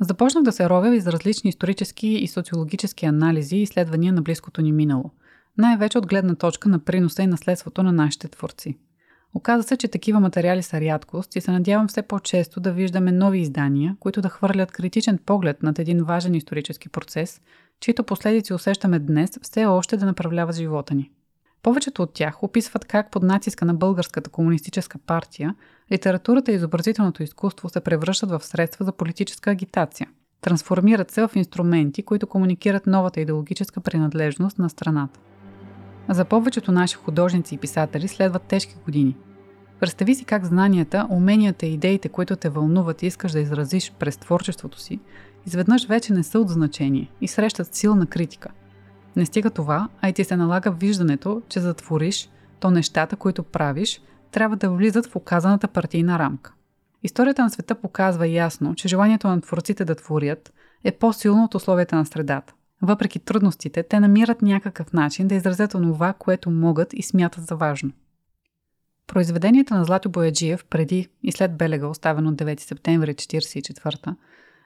Започнах 0.00 0.44
да 0.44 0.52
се 0.52 0.68
ровя 0.68 0.96
из 0.96 1.06
различни 1.06 1.48
исторически 1.48 2.08
и 2.08 2.28
социологически 2.28 3.06
анализи 3.06 3.56
и 3.56 3.62
изследвания 3.62 4.12
на 4.12 4.22
близкото 4.22 4.62
ни 4.62 4.72
минало. 4.72 5.10
Най-вече 5.58 5.98
от 5.98 6.06
гледна 6.06 6.34
точка 6.34 6.68
на 6.68 6.78
приноса 6.78 7.22
и 7.22 7.26
наследството 7.26 7.82
на 7.82 7.92
нашите 7.92 8.28
творци. 8.28 8.78
Оказва 9.34 9.62
се, 9.62 9.76
че 9.76 9.88
такива 9.88 10.20
материали 10.20 10.62
са 10.62 10.80
рядкост 10.80 11.36
и 11.36 11.40
се 11.40 11.50
надявам 11.50 11.88
все 11.88 12.02
по-често 12.02 12.60
да 12.60 12.72
виждаме 12.72 13.12
нови 13.12 13.38
издания, 13.38 13.96
които 14.00 14.20
да 14.20 14.28
хвърлят 14.28 14.72
критичен 14.72 15.18
поглед 15.26 15.62
над 15.62 15.78
един 15.78 16.04
важен 16.04 16.34
исторически 16.34 16.88
процес, 16.88 17.40
чието 17.80 18.04
последици 18.04 18.54
усещаме 18.54 18.98
днес 18.98 19.30
все 19.42 19.66
още 19.66 19.96
да 19.96 20.06
направляват 20.06 20.56
живота 20.56 20.94
ни. 20.94 21.10
Повечето 21.62 22.02
от 22.02 22.12
тях 22.12 22.42
описват 22.42 22.84
как 22.84 23.10
под 23.10 23.22
натиска 23.22 23.64
на 23.64 23.74
Българската 23.74 24.30
комунистическа 24.30 24.98
партия 24.98 25.54
литературата 25.92 26.52
и 26.52 26.54
изобразителното 26.54 27.22
изкуство 27.22 27.68
се 27.68 27.80
превръщат 27.80 28.30
в 28.30 28.44
средства 28.44 28.84
за 28.84 28.92
политическа 28.92 29.50
агитация. 29.50 30.08
Трансформират 30.40 31.10
се 31.10 31.28
в 31.28 31.30
инструменти, 31.34 32.02
които 32.02 32.26
комуникират 32.26 32.86
новата 32.86 33.20
идеологическа 33.20 33.80
принадлежност 33.80 34.58
на 34.58 34.70
страната. 34.70 35.20
За 36.08 36.24
повечето 36.24 36.72
наши 36.72 36.96
художници 36.96 37.54
и 37.54 37.58
писатели 37.58 38.08
следват 38.08 38.42
тежки 38.42 38.74
години. 38.84 39.16
Представи 39.80 40.14
си 40.14 40.24
как 40.24 40.44
знанията, 40.44 41.06
уменията 41.10 41.66
и 41.66 41.74
идеите, 41.74 42.08
които 42.08 42.36
те 42.36 42.48
вълнуват 42.48 43.02
и 43.02 43.06
искаш 43.06 43.32
да 43.32 43.40
изразиш 43.40 43.92
през 43.98 44.16
творчеството 44.16 44.80
си, 44.80 45.00
изведнъж 45.46 45.86
вече 45.86 46.12
не 46.12 46.22
са 46.22 46.38
от 46.38 46.48
значение 46.48 47.10
и 47.20 47.28
срещат 47.28 47.74
силна 47.74 48.06
критика. 48.06 48.48
Не 49.16 49.26
стига 49.26 49.50
това, 49.50 49.88
а 50.00 50.08
и 50.08 50.12
ти 50.12 50.24
се 50.24 50.36
налага 50.36 50.70
виждането, 50.70 51.42
че 51.48 51.60
за 51.60 51.74
твориш, 51.74 52.30
то 52.60 52.70
нещата, 52.70 53.16
които 53.16 53.42
правиш, 53.42 54.00
трябва 54.30 54.56
да 54.56 54.70
влизат 54.70 55.06
в 55.06 55.16
оказаната 55.16 55.68
партийна 55.68 56.18
рамка. 56.18 56.52
Историята 57.02 57.42
на 57.42 57.50
света 57.50 57.74
показва 57.74 58.28
ясно, 58.28 58.74
че 58.74 58.88
желанието 58.88 59.28
на 59.28 59.40
творците 59.40 59.84
да 59.84 59.94
творят 59.94 60.52
е 60.84 60.92
по-силно 60.92 61.44
от 61.44 61.54
условията 61.54 61.96
на 61.96 62.06
средата. 62.06 62.54
Въпреки 62.82 63.18
трудностите, 63.18 63.82
те 63.82 64.00
намират 64.00 64.42
някакъв 64.42 64.92
начин 64.92 65.28
да 65.28 65.34
изразят 65.34 65.74
онова, 65.74 66.12
което 66.12 66.50
могат 66.50 66.92
и 66.92 67.02
смятат 67.02 67.46
за 67.46 67.56
важно. 67.56 67.92
Произведенията 69.06 69.74
на 69.74 69.84
Златю 69.84 70.10
Бояджиев 70.10 70.64
преди 70.64 71.08
и 71.22 71.32
след 71.32 71.56
Белега, 71.56 71.86
оставено 71.86 72.30
от 72.30 72.36
9 72.36 72.60
септември 72.60 73.14
1944, 73.14 74.14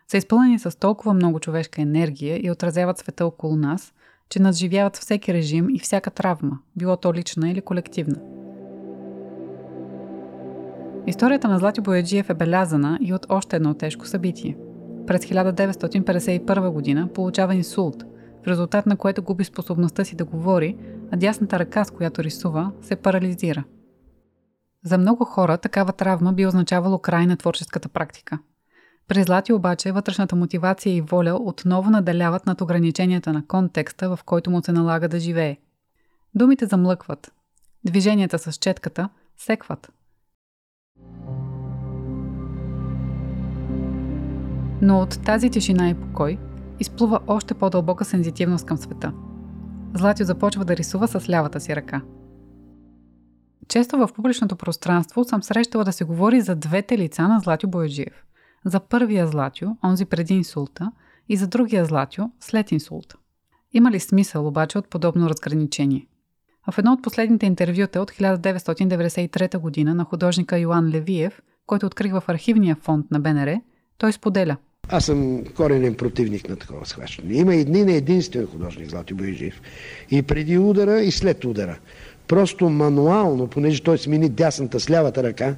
са 0.09 0.17
изпълнени 0.17 0.59
с 0.59 0.79
толкова 0.79 1.15
много 1.15 1.41
човешка 1.41 1.83
енергия 1.83 2.47
и 2.47 2.51
отразяват 2.51 2.99
света 2.99 3.27
около 3.27 3.57
нас, 3.57 3.93
че 4.29 4.43
надживяват 4.43 4.97
всеки 4.97 5.35
режим 5.35 5.71
и 5.71 5.79
всяка 5.79 6.11
травма, 6.11 6.59
било 6.77 6.97
то 6.97 7.15
лична 7.15 7.51
или 7.51 7.61
колективна. 7.61 8.21
Историята 11.07 11.49
на 11.49 11.59
Злати 11.59 11.81
Бояджиев 11.81 12.31
е 12.31 12.35
белязана 12.35 12.99
и 13.01 13.15
от 13.15 13.27
още 13.29 13.57
едно 13.57 13.75
тежко 13.75 14.07
събитие– 14.07 14.57
през 15.07 15.25
1951 15.25 16.71
година 16.71 17.09
получава 17.15 17.55
инсулт, 17.55 18.05
в 18.45 18.49
резултат 18.49 18.87
на 18.87 18.97
което 18.97 19.23
губи 19.23 19.45
способността 19.45 20.05
си 20.05 20.17
да 20.17 20.25
говори, 20.25 20.77
а 21.11 21.17
дясната 21.17 21.59
ръка, 21.59 21.85
с 21.85 21.91
която 21.91 22.25
рисува, 22.25 22.73
се 22.83 22.97
парализира. 22.97 23.65
За 24.85 24.99
много 24.99 25.25
хора 25.25 25.59
такава 25.59 25.93
травма 25.93 26.33
би 26.33 26.47
означавало 26.47 26.99
край 26.99 27.27
на 27.27 27.37
творческата 27.37 27.89
практика. 27.89 28.39
При 29.09 29.23
Злати 29.23 29.53
обаче 29.53 29.93
вътрешната 29.93 30.37
мотивация 30.37 30.97
и 30.97 31.01
воля 31.01 31.35
отново 31.35 31.91
наделяват 31.91 32.47
над 32.47 32.61
ограниченията 32.61 33.33
на 33.33 33.47
контекста, 33.47 34.17
в 34.17 34.25
който 34.25 34.51
му 34.51 34.63
се 34.63 34.73
налага 34.73 35.09
да 35.09 35.21
живее. 35.21 35.57
Думите 36.35 36.67
замлъкват. 36.67 37.33
Движенията 37.85 38.39
с 38.39 38.53
четката 38.53 39.09
секват. 39.37 39.93
Но 44.83 45.01
от 45.01 45.25
тази 45.25 45.51
тишина 45.51 45.89
и 45.89 45.95
покой 45.95 46.39
изплува 46.81 47.21
още 47.27 47.55
по-дълбока 47.55 48.05
сензитивност 48.05 48.67
към 48.67 48.77
света. 48.77 49.13
Златио 49.95 50.27
започва 50.27 50.65
да 50.65 50.77
рисува 50.77 51.09
с 51.09 51.29
лявата 51.29 51.61
си 51.61 51.77
ръка. 51.77 52.03
Често 53.69 53.97
в 53.97 54.09
публичното 54.15 54.57
пространство 54.57 55.25
съм 55.25 55.43
срещала 55.43 55.85
да 55.85 55.93
се 55.93 56.05
говори 56.05 56.41
за 56.41 56.57
двете 56.57 56.99
лица 56.99 57.29
на 57.29 57.41
Златио 57.41 57.69
Бояджиев. 57.69 58.25
За 58.65 58.81
първия 58.81 59.27
Златио, 59.27 59.69
онзи 59.85 60.05
преди 60.05 60.35
инсулта, 60.35 60.93
и 61.29 61.37
за 61.37 61.47
другия 61.47 61.85
Златио, 61.85 62.25
след 62.41 62.73
инсулта. 62.73 63.17
Има 63.73 63.91
ли 63.91 64.01
смисъл 64.01 64.47
обаче 64.47 64.79
от 64.79 64.89
подобно 64.89 65.29
разграничение? 65.29 66.07
В 66.73 66.79
едно 66.79 66.93
от 66.93 67.03
последните 67.03 67.47
интервюта 67.47 68.01
от 68.01 68.11
1993 68.11 69.59
година 69.59 69.95
на 69.95 70.05
художника 70.05 70.59
Йоан 70.59 70.89
Левиев, 70.89 71.43
който 71.67 71.87
открих 71.87 72.13
в 72.13 72.25
архивния 72.29 72.77
фонд 72.77 73.11
на 73.11 73.21
БНР, 73.21 73.61
той 73.99 74.13
споделя– 74.13 74.57
аз 74.89 75.05
съм 75.05 75.45
коренен 75.57 75.95
противник 75.95 76.49
на 76.49 76.57
такова 76.57 76.87
схващане. 76.87 77.35
Има 77.35 77.55
едни 77.55 77.85
на 77.85 77.93
единствен 77.93 78.47
художник 78.47 78.91
Злати 78.91 79.15
Бояджиев. 79.15 79.61
И 80.11 80.23
преди 80.23 80.59
удара, 80.59 81.01
и 81.01 81.11
след 81.11 81.45
удара. 81.45 81.79
Просто 82.29 82.69
мануално, 82.69 83.47
понеже 83.47 83.83
той 83.83 83.99
смени 83.99 84.29
дясната 84.29 84.81
с 84.81 84.91
лявата 84.91 85.23
ръка, 85.23 85.57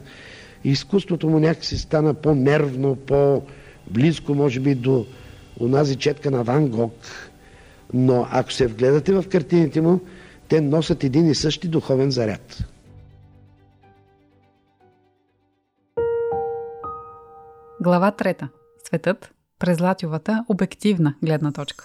изкуството 0.64 1.28
му 1.28 1.38
някакси 1.38 1.78
стана 1.78 2.14
по-нервно, 2.14 2.96
по-близко, 2.96 4.34
може 4.34 4.60
би, 4.60 4.74
до 4.74 5.06
онази 5.60 5.96
четка 5.96 6.30
на 6.30 6.42
Ван 6.42 6.68
Гог. 6.68 6.94
Но 7.94 8.26
ако 8.30 8.52
се 8.52 8.66
вгледате 8.66 9.12
в 9.12 9.24
картините 9.28 9.80
му, 9.80 10.00
те 10.48 10.60
носят 10.60 11.04
един 11.04 11.30
и 11.30 11.34
същи 11.34 11.68
духовен 11.68 12.10
заряд. 12.10 12.64
Глава 17.80 18.10
трета 18.10 18.48
светът 18.86 19.30
през 19.58 19.80
Латиовата 19.80 20.44
обективна 20.48 21.14
гледна 21.22 21.52
точка. 21.52 21.84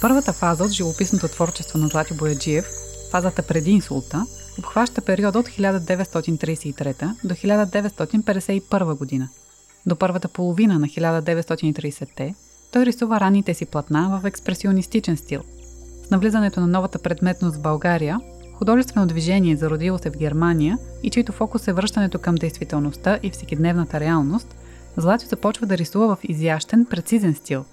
Първата 0.00 0.32
фаза 0.32 0.64
от 0.64 0.70
живописното 0.70 1.28
творчество 1.28 1.78
на 1.78 1.88
Злати 1.88 2.14
Бояджиев, 2.14 2.66
фазата 3.10 3.42
преди 3.42 3.70
инсулта, 3.70 4.26
обхваща 4.58 5.00
периода 5.00 5.38
от 5.38 5.46
1933 5.46 7.14
до 7.24 7.34
1951 7.34 8.98
година. 8.98 9.28
До 9.86 9.96
първата 9.96 10.28
половина 10.28 10.78
на 10.78 10.86
1930-те 10.86 12.34
той 12.72 12.86
рисува 12.86 13.20
ранните 13.20 13.54
си 13.54 13.66
платна 13.66 14.20
в 14.22 14.26
експресионистичен 14.26 15.16
стил. 15.16 15.42
С 16.06 16.10
навлизането 16.10 16.60
на 16.60 16.66
новата 16.66 16.98
предметност 16.98 17.56
в 17.56 17.62
България, 17.62 18.20
художествено 18.58 19.06
движение, 19.06 19.56
зародило 19.56 19.98
се 19.98 20.10
в 20.10 20.18
Германия 20.18 20.78
и 21.02 21.10
чийто 21.10 21.32
фокус 21.32 21.68
е 21.68 21.72
връщането 21.72 22.18
към 22.18 22.34
действителността 22.34 23.18
и 23.22 23.30
всекидневната 23.30 24.00
реалност, 24.00 24.56
Златио 24.96 25.28
започва 25.28 25.66
да 25.66 25.78
рисува 25.78 26.16
в 26.16 26.24
изящен, 26.24 26.86
прецизен 26.90 27.34
стил. 27.34 27.64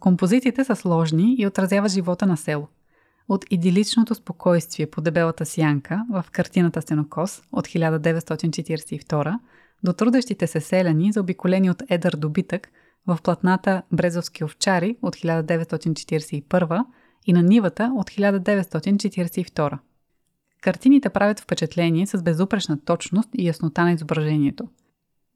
Композициите 0.00 0.64
са 0.64 0.76
сложни 0.76 1.36
и 1.38 1.46
отразяват 1.46 1.92
живота 1.92 2.26
на 2.26 2.36
село. 2.36 2.68
От 3.28 3.44
идиличното 3.50 4.14
спокойствие 4.14 4.86
по 4.86 5.00
дебелата 5.00 5.46
сянка 5.46 6.04
в 6.10 6.24
картината 6.32 6.82
Стенокос 6.82 7.42
от 7.52 7.66
1942 7.66 9.38
до 9.84 9.92
трудещите 9.92 10.46
се 10.46 10.60
селяни, 10.60 11.12
заобиколени 11.12 11.70
от 11.70 11.82
едър 11.88 12.16
добитък 12.16 12.68
в 13.06 13.18
платната 13.22 13.82
Брезовски 13.92 14.44
овчари 14.44 14.96
от 15.02 15.16
1941 15.16 16.84
и 17.26 17.32
на 17.32 17.42
нивата 17.42 17.92
от 17.96 18.10
1942. 18.10 19.78
Картините 20.60 21.08
правят 21.08 21.40
впечатление 21.40 22.06
с 22.06 22.22
безупречна 22.22 22.80
точност 22.80 23.28
и 23.34 23.46
яснота 23.46 23.82
на 23.82 23.92
изображението. 23.92 24.68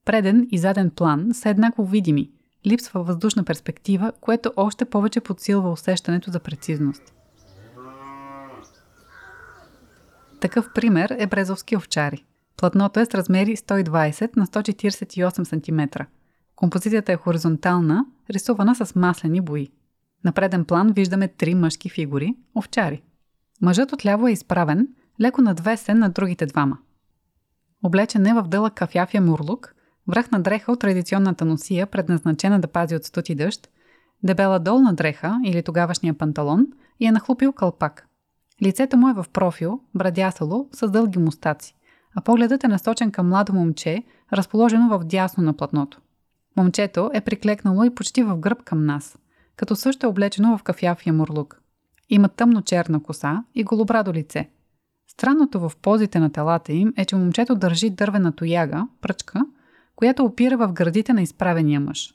Преден 0.04 0.48
и 0.50 0.58
заден 0.58 0.90
план 0.90 1.28
са 1.32 1.48
еднакво 1.48 1.84
видими, 1.84 2.30
липсва 2.66 3.02
въздушна 3.02 3.44
перспектива, 3.44 4.12
което 4.20 4.52
още 4.56 4.84
повече 4.84 5.20
подсилва 5.20 5.70
усещането 5.70 6.30
за 6.30 6.40
прецизност. 6.40 7.14
Такъв 10.40 10.72
пример 10.74 11.16
е 11.18 11.26
Брезовски 11.26 11.76
овчари. 11.76 12.24
Платното 12.56 13.00
е 13.00 13.04
с 13.04 13.14
размери 13.14 13.56
120 13.56 14.36
на 14.36 14.46
148 14.46 15.44
см. 15.44 16.02
Композицията 16.56 17.12
е 17.12 17.16
хоризонтална, 17.16 18.06
рисувана 18.30 18.74
с 18.74 18.94
маслени 18.94 19.40
бои. 19.40 19.68
На 20.26 20.32
преден 20.32 20.64
план 20.64 20.92
виждаме 20.92 21.28
три 21.28 21.54
мъжки 21.54 21.90
фигури– 21.90 22.36
овчари. 22.56 23.02
Мъжът 23.62 23.92
отляво 23.92 24.28
е 24.28 24.32
изправен, 24.32 24.88
леко 25.20 25.42
надвесен 25.42 25.98
на 25.98 26.10
другите 26.10 26.46
двама. 26.46 26.78
Облечен 27.82 28.26
е 28.26 28.34
в 28.34 28.42
дълъг 28.42 28.74
кафяфия 28.74 29.20
мурлук, 29.20 29.74
връхна 30.08 30.40
дреха 30.40 30.72
от 30.72 30.80
традиционната 30.80 31.44
носия, 31.44 31.86
предназначена 31.86 32.60
да 32.60 32.68
пази 32.68 32.96
от 32.96 33.04
студ 33.04 33.28
и 33.28 33.34
дъжд, 33.34 33.68
дебела 34.22 34.58
долна 34.58 34.94
дреха 34.94 35.40
или 35.44 35.62
тогавашния 35.62 36.14
панталон 36.14 36.66
и 37.00 37.06
е 37.06 37.12
нахлупил 37.12 37.52
кълпак. 37.52 38.06
Лицето 38.62 38.96
му 38.96 39.08
е 39.08 39.14
в 39.14 39.24
профил, 39.32 39.80
брадясало, 39.94 40.68
с 40.72 40.90
дълги 40.90 41.18
мустаци, 41.18 41.74
а 42.14 42.20
погледът 42.20 42.64
е 42.64 42.68
насочен 42.68 43.10
към 43.10 43.28
младо 43.28 43.52
момче, 43.52 44.02
разположено 44.32 44.98
в 44.98 45.04
дясно 45.04 45.42
на 45.44 45.52
платното. 45.52 46.00
Момчето 46.56 47.10
е 47.14 47.20
приклекнало 47.20 47.84
и 47.84 47.94
почти 47.94 48.22
в 48.22 48.36
гръб 48.36 48.62
към 48.62 48.86
нас– 48.86 49.18
като 49.56 49.76
също 49.76 50.06
е 50.06 50.08
облечено 50.08 50.58
в 50.58 50.62
кафяв 50.62 51.06
ямурлук. 51.06 51.60
Има 52.08 52.28
тъмно-черна 52.28 53.02
коса 53.02 53.44
и 53.54 53.64
голобрадо 53.64 54.12
лице. 54.12 54.50
Странното 55.08 55.60
в 55.60 55.72
позите 55.82 56.18
на 56.20 56.32
телата 56.32 56.72
им 56.72 56.92
е, 56.96 57.04
че 57.04 57.16
момчето 57.16 57.54
държи 57.54 57.90
дървена 57.90 58.32
тояга, 58.32 58.88
пръчка, 59.00 59.46
която 59.96 60.24
опира 60.24 60.56
в 60.56 60.72
градите 60.72 61.12
на 61.12 61.22
изправения 61.22 61.80
мъж. 61.80 62.14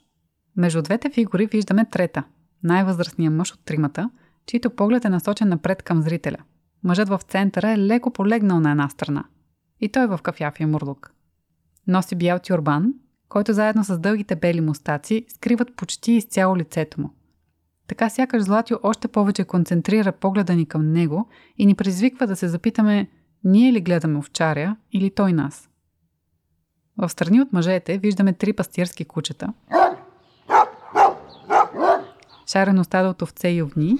Между 0.56 0.82
двете 0.82 1.10
фигури 1.10 1.46
виждаме 1.46 1.84
трета, 1.84 2.24
най-възрастния 2.62 3.30
мъж 3.30 3.52
от 3.52 3.64
тримата, 3.64 4.10
чийто 4.46 4.70
поглед 4.70 5.04
е 5.04 5.08
насочен 5.08 5.48
напред 5.48 5.82
към 5.82 6.02
зрителя. 6.02 6.38
Мъжът 6.84 7.08
в 7.08 7.20
центъра 7.28 7.70
е 7.70 7.78
леко 7.78 8.10
полегнал 8.10 8.60
на 8.60 8.70
една 8.70 8.88
страна. 8.88 9.24
И 9.80 9.88
той 9.88 10.06
в 10.06 10.18
кафяфия 10.22 10.66
мурлук. 10.66 11.12
Носи 11.86 12.14
бял 12.14 12.38
тюрбан, 12.38 12.94
който 13.28 13.52
заедно 13.52 13.84
с 13.84 13.98
дългите 13.98 14.36
бели 14.36 14.60
мустаци 14.60 15.26
скриват 15.28 15.76
почти 15.76 16.12
изцяло 16.12 16.56
лицето 16.56 17.00
му. 17.00 17.10
Така 17.92 18.10
сякаш 18.10 18.42
Златио 18.42 18.76
още 18.82 19.08
повече 19.08 19.44
концентрира 19.44 20.12
погледа 20.12 20.54
ни 20.54 20.66
към 20.66 20.92
него 20.92 21.28
и 21.58 21.66
ни 21.66 21.74
предизвиква 21.74 22.26
да 22.26 22.36
се 22.36 22.48
запитаме 22.48 23.08
ние 23.44 23.72
ли 23.72 23.80
гледаме 23.80 24.18
овчаря 24.18 24.76
или 24.92 25.10
той 25.10 25.32
нас. 25.32 25.68
В 26.96 27.08
страни 27.08 27.40
от 27.40 27.52
мъжете 27.52 27.98
виждаме 27.98 28.32
три 28.32 28.52
пастирски 28.52 29.04
кучета, 29.04 29.52
шарено 32.46 32.84
стадо 32.84 33.10
от 33.10 33.22
овце 33.22 33.48
и 33.48 33.62
овни, 33.62 33.98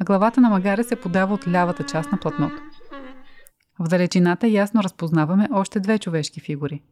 а 0.00 0.04
главата 0.04 0.40
на 0.40 0.50
магаря 0.50 0.84
се 0.84 0.96
подава 0.96 1.34
от 1.34 1.48
лявата 1.48 1.86
част 1.86 2.12
на 2.12 2.18
платното. 2.18 2.62
В 3.78 3.88
далечината 3.88 4.48
ясно 4.48 4.82
разпознаваме 4.82 5.48
още 5.52 5.80
две 5.80 5.98
човешки 5.98 6.40
фигури. 6.40 6.82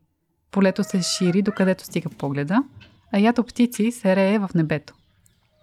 Полето 0.51 0.85
се 0.85 1.03
шири 1.03 1.43
докъдето 1.43 1.85
стига 1.85 2.09
погледа, 2.09 2.63
а 3.13 3.19
ято 3.19 3.45
птици 3.45 3.93
се 3.93 4.17
рее 4.17 4.39
в 4.39 4.51
небето. 4.55 4.95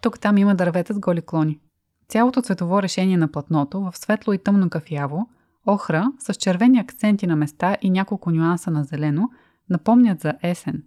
Тук 0.02 0.20
там 0.20 0.38
има 0.38 0.56
дървета 0.56 0.94
с 0.94 1.00
голи 1.00 1.22
клони. 1.22 1.60
Цялото 2.08 2.42
цветово 2.42 2.82
решение 2.82 3.18
на 3.18 3.32
платното 3.32 3.82
в 3.82 3.98
светло 3.98 4.34
и 4.34 4.38
тъмно 4.38 4.70
кафяво, 4.70 5.30
охра 5.66 6.12
с 6.20 6.34
червени 6.34 6.80
акценти 6.80 7.28
на 7.28 7.36
места 7.36 7.78
и 7.82 7.90
няколко 7.90 8.32
нюанса 8.32 8.72
на 8.72 8.84
зелено 8.84 9.30
напомнят 9.70 10.22
за 10.22 10.34
есен. 10.44 10.84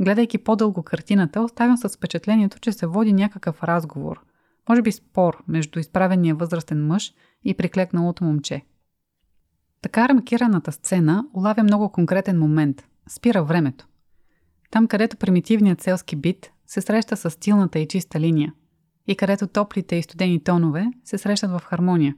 Гледайки 0.00 0.38
по-дълго 0.38 0.82
картината, 0.82 1.40
оставям 1.40 1.76
с 1.76 1.88
впечатлението, 1.88 2.60
че 2.60 2.72
се 2.72 2.86
води 2.86 3.12
някакъв 3.12 3.62
разговор, 3.62 4.24
може 4.68 4.82
би 4.82 4.92
спор 4.92 5.44
между 5.48 5.78
изправения 5.78 6.34
възрастен 6.34 6.86
мъж 6.86 7.12
и 7.44 7.54
приклекналото 7.54 8.24
момче. 8.24 8.62
Така 9.82 10.08
рамкираната 10.08 10.72
сцена 10.72 11.26
улавя 11.34 11.62
много 11.62 11.92
конкретен 11.92 12.38
момент– 12.38 12.86
спира 13.08 13.44
времето. 13.44 13.86
Там, 14.70 14.86
където 14.86 15.16
примитивният 15.16 15.82
селски 15.82 16.16
бит 16.16 16.52
се 16.68 16.80
среща 16.80 17.16
с 17.16 17.30
стилната 17.30 17.78
и 17.78 17.88
чиста 17.88 18.20
линия 18.20 18.52
и 19.06 19.16
където 19.16 19.46
топлите 19.46 19.96
и 19.96 20.02
студени 20.02 20.44
тонове 20.44 20.86
се 21.04 21.18
срещат 21.18 21.50
в 21.50 21.60
хармония. 21.64 22.14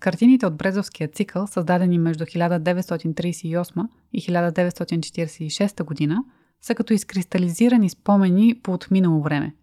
Картините 0.00 0.46
от 0.46 0.56
Брезовския 0.56 1.08
цикъл, 1.08 1.46
създадени 1.46 1.98
между 1.98 2.24
1938 2.24 3.88
и 4.12 4.22
1946 4.22 5.84
година, 5.84 6.24
са 6.60 6.74
като 6.74 6.92
изкристализирани 6.92 7.90
спомени 7.90 8.60
по 8.62 8.72
отминало 8.72 9.22
време. 9.22 9.54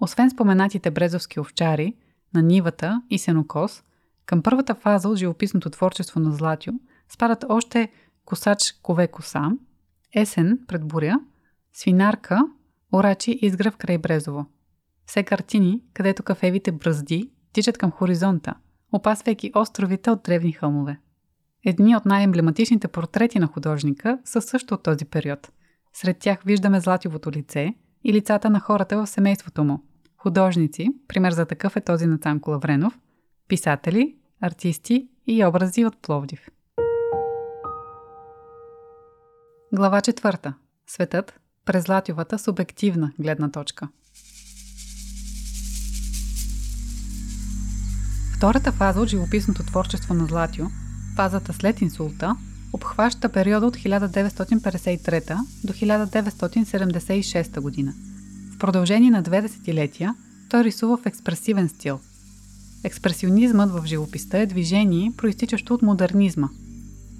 Освен 0.00 0.30
споменатите 0.30 0.90
брезовски 0.90 1.40
овчари, 1.40 1.94
на 2.34 2.42
нивата 2.42 3.02
и 3.10 3.18
сенокос, 3.18 3.82
към 4.26 4.42
първата 4.42 4.74
фаза 4.74 5.08
от 5.08 5.16
живописното 5.16 5.70
творчество 5.70 6.20
на 6.20 6.32
Златио 6.32 6.72
спадат 7.08 7.44
още 7.48 7.88
косач 8.24 8.74
кове 8.82 9.08
коса, 9.08 9.50
есен 10.14 10.58
пред 10.68 10.84
буря, 10.84 11.20
свинарка 11.72 12.42
Орачи 12.94 13.38
изгръв 13.42 13.76
край 13.76 13.98
Брезово. 13.98 14.46
Все 15.06 15.22
картини, 15.22 15.82
където 15.94 16.22
кафевите 16.22 16.72
бръзди 16.72 17.30
тичат 17.52 17.78
към 17.78 17.90
хоризонта, 17.90 18.54
опасвайки 18.92 19.52
островите 19.54 20.10
от 20.10 20.22
древни 20.22 20.52
хълмове. 20.52 20.98
Едни 21.64 21.96
от 21.96 22.06
най-емблематичните 22.06 22.88
портрети 22.88 23.38
на 23.38 23.46
художника 23.46 24.18
са 24.24 24.42
също 24.42 24.74
от 24.74 24.82
този 24.82 25.04
период. 25.04 25.52
Сред 25.92 26.18
тях 26.18 26.42
виждаме 26.42 26.80
злативото 26.80 27.30
лице 27.30 27.74
и 28.04 28.12
лицата 28.12 28.50
на 28.50 28.60
хората 28.60 28.96
в 28.96 29.06
семейството 29.06 29.64
му. 29.64 29.82
Художници, 30.16 30.88
пример 31.08 31.32
за 31.32 31.46
такъв 31.46 31.76
е 31.76 31.80
този 31.80 32.06
на 32.06 32.18
Цанко 32.18 32.50
Лавренов, 32.50 32.98
писатели, 33.48 34.16
артисти 34.40 35.08
и 35.26 35.44
образи 35.44 35.84
от 35.84 35.96
Пловдив. 36.02 36.48
Глава 39.72 40.00
четвърта. 40.00 40.54
Светът 40.86 41.41
през 41.66 41.88
Латювата 41.88 42.38
субективна 42.38 43.12
гледна 43.18 43.50
точка. 43.50 43.88
Втората 48.36 48.72
фаза 48.72 49.00
от 49.00 49.08
живописното 49.08 49.62
творчество 49.62 50.14
на 50.14 50.26
Златио, 50.26 50.66
фазата 51.16 51.52
след 51.52 51.80
инсулта, 51.80 52.36
обхваща 52.72 53.28
периода 53.28 53.66
от 53.66 53.76
1953 53.76 55.38
до 55.64 55.72
1976 55.72 57.60
година. 57.60 57.94
В 58.54 58.58
продължение 58.58 59.10
на 59.10 59.22
две 59.22 59.42
десетилетия 59.42 60.14
той 60.50 60.64
рисува 60.64 60.96
в 60.96 61.06
експресивен 61.06 61.68
стил. 61.68 62.00
Експресионизмът 62.84 63.70
в 63.70 63.86
живописта 63.86 64.38
е 64.38 64.46
движение, 64.46 65.12
проистичащо 65.16 65.74
от 65.74 65.82
модернизма. 65.82 66.48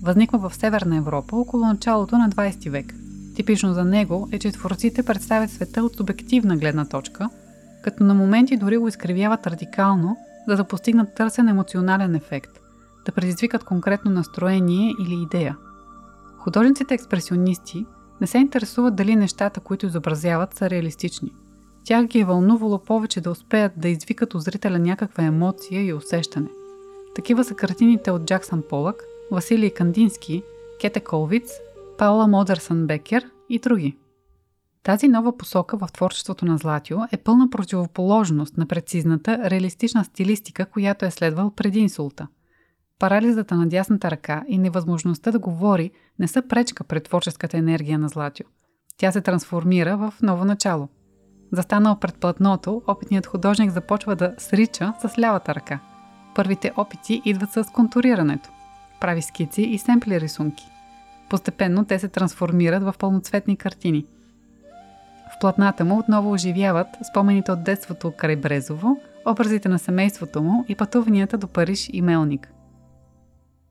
Възниква 0.02 0.48
в 0.48 0.57
Северна 0.57 0.96
Европа 0.96 1.37
около 1.37 1.66
началото 1.66 2.18
на 2.18 2.31
20 2.31 2.70
век– 2.70 2.94
Типично 3.35 3.75
за 3.75 3.85
него 3.85 4.29
е, 4.33 4.38
че 4.38 4.53
творците 4.53 5.03
представят 5.03 5.51
света 5.51 5.83
от 5.83 5.97
субективна 5.97 6.57
гледна 6.57 6.85
точка, 6.85 7.31
като 7.83 8.05
на 8.05 8.14
моменти 8.14 8.57
дори 8.57 8.77
го 8.77 8.88
изкривяват 8.88 9.47
радикално, 9.47 10.16
за 10.49 10.57
да 10.57 10.64
постигнат 10.64 11.14
търсен 11.14 11.49
емоционален 11.49 12.14
ефект, 12.14 12.51
да 13.07 13.12
предизвикат 13.12 13.64
конкретно 13.64 14.11
настроение 14.11 14.92
или 15.01 15.23
идея. 15.23 15.57
Художниците 16.38 16.95
експресионисти 16.95 17.87
не 18.21 18.27
се 18.27 18.38
интересуват 18.38 18.97
дали 18.97 19.16
нещата, 19.16 19.61
които 19.61 19.87
изобразяват, 19.87 20.55
са 20.55 20.71
реалистични. 20.71 21.33
Тях 21.85 22.07
ги 22.07 22.21
е 22.21 22.25
вълнувало 22.25 22.79
повече 22.79 23.21
да 23.21 23.31
успеят 23.31 23.73
да 23.77 23.88
извикат 23.88 24.35
у 24.35 24.38
зрителя 24.38 24.79
някаква 24.79 25.25
емоция 25.25 25.87
и 25.87 25.92
усещане. 25.92 26.49
Такива 27.14 27.45
са 27.45 27.55
картините 27.55 28.11
от 28.11 28.25
Джаксън 28.25 28.62
Полък, 28.68 29.05
Василий 29.31 29.71
Кандински, 29.71 30.42
Кете 30.81 31.01
Колвиц 31.01 31.51
Паула 31.98 32.26
Модърсън 32.26 32.87
Бекер 32.87 33.31
и 33.48 33.59
други. 33.59 33.96
Тази 34.83 35.09
нова 35.09 35.37
посока 35.37 35.76
в 35.76 35.92
творчеството 35.92 36.44
на 36.44 36.59
Златио 36.59 36.98
е 37.12 37.16
пълна 37.16 37.50
противоположност 37.50 38.57
на 38.57 38.66
прецизната, 38.66 39.50
реалистична 39.50 40.05
стилистика, 40.05 40.66
която 40.66 41.05
е 41.05 41.11
следвал 41.11 41.50
преди 41.50 41.78
инсулта. 41.78 42.28
Парализата 42.98 43.55
на 43.55 43.66
дясната 43.68 44.11
ръка 44.11 44.44
и 44.48 44.59
невъзможността 44.59 45.31
да 45.31 45.38
говори 45.38 45.90
не 46.18 46.28
са 46.28 46.42
пречка 46.48 46.85
пред 46.85 47.05
творческата 47.05 47.57
енергия 47.57 47.98
на 47.98 48.09
Златио. 48.09 48.46
Тя 48.96 49.12
се 49.12 49.20
трансформира 49.20 49.96
в 49.96 50.14
ново 50.22 50.44
начало. 50.44 50.88
Застанал 51.52 51.98
пред 51.98 52.14
платното, 52.14 52.83
опитният 52.87 53.26
художник 53.26 53.70
започва 53.70 54.16
да 54.16 54.35
срича 54.38 54.94
с 55.00 55.18
лявата 55.18 55.55
ръка. 55.55 55.81
Първите 56.35 56.72
опити 56.76 57.22
идват 57.24 57.52
с 57.52 57.64
контурирането. 57.64 58.50
Прави 59.00 59.22
скици 59.22 59.62
и 59.62 59.78
семпли 59.78 60.20
рисунки. 60.20 60.71
Постепенно 61.33 61.85
те 61.85 61.99
се 61.99 62.09
трансформират 62.09 62.83
в 62.83 62.95
пълноцветни 62.99 63.57
картини. 63.57 64.07
В 65.37 65.40
платната 65.40 65.85
му 65.85 65.99
отново 65.99 66.33
оживяват 66.33 66.87
спомените 67.11 67.53
от 67.53 67.64
детството 67.64 68.12
край 68.16 68.37
Брезово, 68.37 69.01
образите 69.27 69.68
на 69.68 69.79
семейството 69.79 70.42
му 70.42 70.64
и 70.68 70.75
пътуванията 70.75 71.38
до 71.38 71.49
Париж 71.49 71.90
и 71.92 72.03
Мелник. 72.03 72.53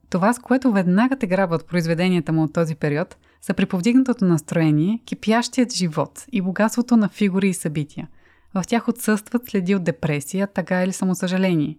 Това, 0.09 0.33
с 0.33 0.39
което 0.39 0.71
веднага 0.71 1.15
те 1.15 1.27
грабват 1.27 1.67
произведенията 1.67 2.33
му 2.33 2.43
от 2.43 2.53
този 2.53 2.75
период, 2.75 3.17
са 3.41 3.53
приповдигнатото 3.53 4.25
настроение, 4.25 4.99
кипящият 5.05 5.73
живот 5.73 6.25
и 6.31 6.41
богатството 6.41 6.97
на 6.97 7.09
фигури 7.09 7.49
и 7.49 7.53
събития. 7.53 8.07
В 8.53 8.63
тях 8.67 8.87
отсъстват 8.87 9.49
следи 9.49 9.75
от 9.75 9.83
депресия, 9.83 10.47
тага 10.47 10.83
или 10.83 10.93
самосъжаление. 10.93 11.77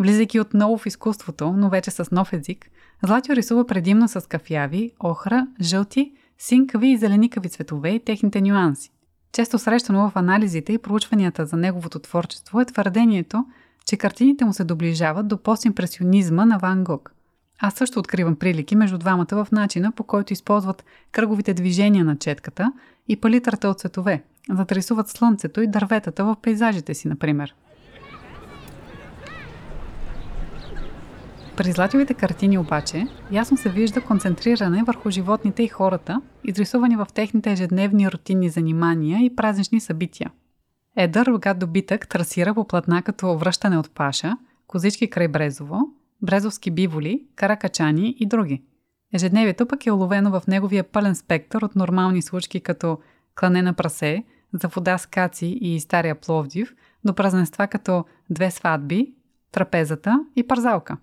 Влизайки 0.00 0.40
отново 0.40 0.78
в 0.78 0.86
изкуството, 0.86 1.52
но 1.52 1.68
вече 1.68 1.90
с 1.90 2.10
нов 2.12 2.32
език, 2.32 2.70
Златио 3.06 3.36
рисува 3.36 3.66
предимно 3.66 4.08
с 4.08 4.28
кафяви, 4.28 4.92
охра, 5.00 5.46
жълти, 5.60 6.12
синкави 6.38 6.88
и 6.88 6.96
зеленикави 6.96 7.48
цветове 7.48 7.90
и 7.90 8.04
техните 8.04 8.40
нюанси. 8.40 8.90
Често 9.32 9.58
срещано 9.58 10.10
в 10.10 10.16
анализите 10.16 10.72
и 10.72 10.78
проучванията 10.78 11.46
за 11.46 11.56
неговото 11.56 11.98
творчество 11.98 12.60
е 12.60 12.64
твърдението, 12.64 13.44
че 13.86 13.96
картините 13.96 14.44
му 14.44 14.52
се 14.52 14.64
доближават 14.64 15.28
до 15.28 15.38
постимпресионизма 15.42 16.44
на 16.44 16.58
Ван 16.58 16.84
Гог. 16.84 17.12
Аз 17.58 17.74
също 17.74 17.98
откривам 17.98 18.36
прилики 18.36 18.76
между 18.76 18.98
двамата 18.98 19.44
в 19.44 19.48
начина, 19.52 19.92
по 19.92 20.04
който 20.04 20.32
използват 20.32 20.84
кръговите 21.12 21.54
движения 21.54 22.04
на 22.04 22.16
четката 22.16 22.72
и 23.08 23.16
палитрата 23.16 23.68
от 23.68 23.80
цветове, 23.80 24.22
за 24.50 24.64
да 24.64 24.74
рисуват 24.74 25.08
слънцето 25.08 25.60
и 25.60 25.66
дърветата 25.66 26.24
в 26.24 26.36
пейзажите 26.42 26.94
си, 26.94 27.08
например. 27.08 27.54
При 31.60 31.72
злативите 31.72 32.14
картини 32.14 32.58
обаче 32.58 33.06
ясно 33.30 33.56
се 33.56 33.68
вижда 33.68 34.00
концентриране 34.00 34.82
върху 34.86 35.10
животните 35.10 35.62
и 35.62 35.68
хората, 35.68 36.20
изрисувани 36.44 36.96
в 36.96 37.06
техните 37.14 37.52
ежедневни 37.52 38.12
рутинни 38.12 38.48
занимания 38.48 39.24
и 39.24 39.36
празнични 39.36 39.80
събития. 39.80 40.30
Едър 40.96 41.26
рогат 41.26 41.58
добитък 41.58 42.08
трасира 42.08 42.54
по 42.54 42.66
платна 42.66 43.02
като 43.02 43.38
връщане 43.38 43.78
от 43.78 43.90
паша, 43.90 44.36
козички 44.66 45.10
край 45.10 45.28
Брезово, 45.28 45.80
брезовски 46.22 46.70
биволи, 46.70 47.24
каракачани 47.36 48.16
и 48.18 48.26
други. 48.26 48.62
Ежедневието 49.14 49.66
пък 49.66 49.86
е 49.86 49.92
уловено 49.92 50.30
в 50.30 50.46
неговия 50.46 50.84
пълен 50.84 51.14
спектър 51.14 51.62
от 51.62 51.76
нормални 51.76 52.22
случки 52.22 52.60
като 52.60 52.98
клане 53.40 53.62
на 53.62 53.72
прасе, 53.72 54.24
за 54.52 54.68
вода 54.68 54.98
с 54.98 55.06
каци 55.06 55.46
и 55.46 55.80
стария 55.80 56.14
Пловдив 56.14 56.74
до 57.04 57.14
празненства 57.14 57.66
като 57.66 58.04
две 58.30 58.50
сватби, 58.50 59.14
трапезата 59.52 60.24
и 60.36 60.46
парзалка. 60.46 60.96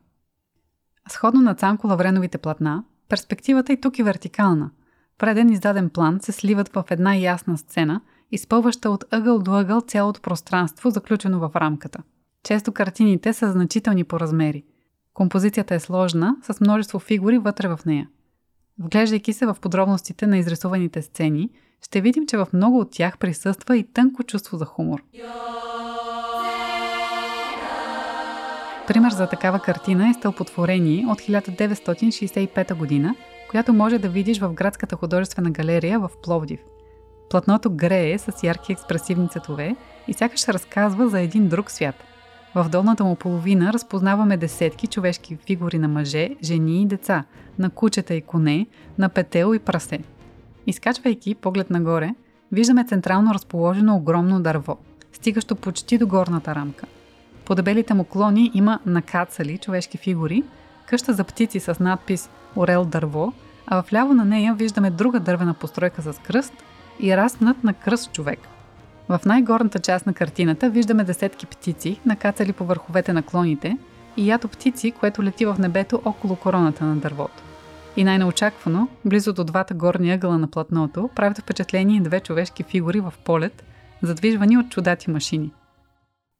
Сходно 1.09 1.41
на 1.41 1.55
Цанко 1.55 1.87
Лавреновите 1.87 2.37
платна, 2.37 2.83
перспективата 3.09 3.73
и 3.73 3.81
тук 3.81 3.99
е 3.99 4.03
вертикална. 4.03 4.69
Преден 5.17 5.49
издаден 5.49 5.89
план 5.89 6.19
се 6.21 6.31
сливат 6.31 6.69
в 6.69 6.83
една 6.89 7.15
ясна 7.15 7.57
сцена, 7.57 8.01
изпълваща 8.31 8.89
от 8.89 9.03
ъгъл 9.11 9.39
до 9.39 9.59
ъгъл 9.59 9.81
цялото 9.81 10.21
пространство, 10.21 10.89
заключено 10.89 11.39
в 11.39 11.51
рамката. 11.55 12.03
Често 12.43 12.71
картините 12.71 13.33
са 13.33 13.51
значителни 13.51 14.03
по 14.03 14.19
размери. 14.19 14.63
Композицията 15.13 15.75
е 15.75 15.79
сложна, 15.79 16.35
с 16.41 16.61
множество 16.61 16.99
фигури 16.99 17.37
вътре 17.37 17.67
в 17.67 17.79
нея. 17.85 18.09
Вглеждайки 18.79 19.33
се 19.33 19.45
в 19.45 19.57
подробностите 19.61 20.27
на 20.27 20.37
изрисуваните 20.37 21.01
сцени, 21.01 21.49
ще 21.81 22.01
видим, 22.01 22.27
че 22.27 22.37
в 22.37 22.47
много 22.53 22.79
от 22.79 22.91
тях 22.91 23.17
присъства 23.17 23.77
и 23.77 23.83
тънко 23.93 24.23
чувство 24.23 24.57
за 24.57 24.65
хумор. 24.65 25.03
Пример 28.87 29.11
за 29.11 29.27
такава 29.27 29.59
картина 29.59 30.09
е 30.09 30.13
Стълпотворение 30.13 31.05
от 31.05 31.21
1965 31.21 32.73
година, 32.73 33.15
която 33.49 33.73
може 33.73 33.97
да 33.97 34.09
видиш 34.09 34.39
в 34.39 34.53
Градската 34.53 34.95
художествена 34.95 35.51
галерия 35.51 35.99
в 35.99 36.09
Пловдив. 36.23 36.59
Платното 37.29 37.69
грее 37.71 38.17
с 38.17 38.43
ярки 38.43 38.71
експресивни 38.71 39.29
цветове 39.29 39.75
и 40.07 40.13
сякаш 40.13 40.47
разказва 40.47 41.09
за 41.09 41.19
един 41.19 41.47
друг 41.47 41.71
свят. 41.71 41.95
В 42.55 42.69
долната 42.69 43.03
му 43.03 43.15
половина 43.15 43.73
разпознаваме 43.73 44.37
десетки 44.37 44.87
човешки 44.87 45.37
фигури 45.45 45.79
на 45.79 45.87
мъже, 45.87 46.29
жени 46.43 46.81
и 46.81 46.85
деца, 46.85 47.23
на 47.59 47.69
кучета 47.69 48.13
и 48.13 48.21
коне, 48.21 48.67
на 48.97 49.09
петел 49.09 49.53
и 49.55 49.59
прасе. 49.59 49.99
Изкачвайки 50.67 51.35
поглед 51.35 51.69
нагоре, 51.69 52.15
виждаме 52.51 52.85
централно 52.87 53.33
разположено 53.33 53.95
огромно 53.95 54.41
дърво, 54.41 54.77
стигащо 55.13 55.55
почти 55.55 55.97
до 55.97 56.07
горната 56.07 56.55
рамка– 56.55 56.85
по 57.47 57.55
дебелите 57.55 57.93
му 57.93 58.03
клони 58.03 58.51
има 58.53 58.79
накацали 58.85 59.57
човешки 59.57 59.97
фигури, 59.97 60.43
къща 60.85 61.13
за 61.13 61.23
птици 61.23 61.59
с 61.59 61.79
надпис 61.79 62.29
Орел 62.55 62.85
дърво, 62.85 63.33
а 63.67 63.81
вляво 63.81 64.13
на 64.13 64.25
нея 64.25 64.53
виждаме 64.53 64.91
друга 64.91 65.19
дървена 65.19 65.53
постройка 65.53 66.01
с 66.01 66.19
кръст 66.19 66.53
и 66.99 67.17
разпнат 67.17 67.63
на 67.63 67.73
кръст 67.73 68.11
човек. 68.11 68.39
В 69.09 69.19
най-горната 69.25 69.79
част 69.79 70.05
на 70.05 70.13
картината 70.13 70.69
виждаме 70.69 71.03
десетки 71.03 71.45
птици, 71.45 71.99
накацали 72.05 72.53
по 72.53 72.65
върховете 72.65 73.13
на 73.13 73.23
клоните 73.23 73.77
и 74.17 74.29
ято 74.29 74.47
птици, 74.47 74.91
което 74.91 75.23
лети 75.23 75.45
в 75.45 75.55
небето 75.59 76.01
около 76.05 76.35
короната 76.35 76.85
на 76.85 76.95
дървото. 76.95 77.43
И 77.97 78.03
най-неочаквано, 78.03 78.87
близо 79.05 79.33
до 79.33 79.43
двата 79.43 79.73
горни 79.73 80.11
ъгъла 80.11 80.37
на 80.37 80.47
платното, 80.47 81.09
правят 81.15 81.37
впечатление 81.37 82.01
две 82.01 82.19
човешки 82.19 82.63
фигури 82.63 82.99
в 82.99 83.13
полет, 83.23 83.63
задвижвани 84.01 84.57
от 84.57 84.69
чудати 84.69 85.11
машини– 85.11 85.51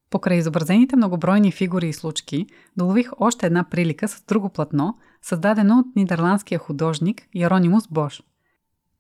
Покрай 0.10 0.38
изобразените 0.38 0.96
многобройни 0.96 1.52
фигури 1.52 1.90
и 1.90 1.94
случки, 1.94 2.48
долових 2.78 3.12
още 3.20 3.46
една 3.46 3.64
прилика 3.64 4.08
с 4.08 4.24
друго 4.28 4.50
платно, 4.50 4.98
създадено 5.22 5.80
от 5.80 5.96
нидерландския 5.96 6.60
художник 6.60 7.22
Яронимус 7.36 7.88
Бош. 7.88 8.24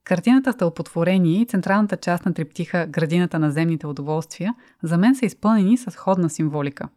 Картината 0.03 0.53
Стълпотворение 0.53 1.41
и 1.41 1.45
централната 1.45 1.97
част 1.97 2.25
на 2.25 2.33
триптиха 2.33 2.87
Градината 2.89 3.39
на 3.39 3.51
земните 3.51 3.87
удоволствия 3.87 4.55
за 4.83 4.97
мен 4.97 5.15
са 5.15 5.25
изпълнени 5.25 5.77
с 5.77 5.91
сходна 5.91 6.29
символика. 6.29 6.89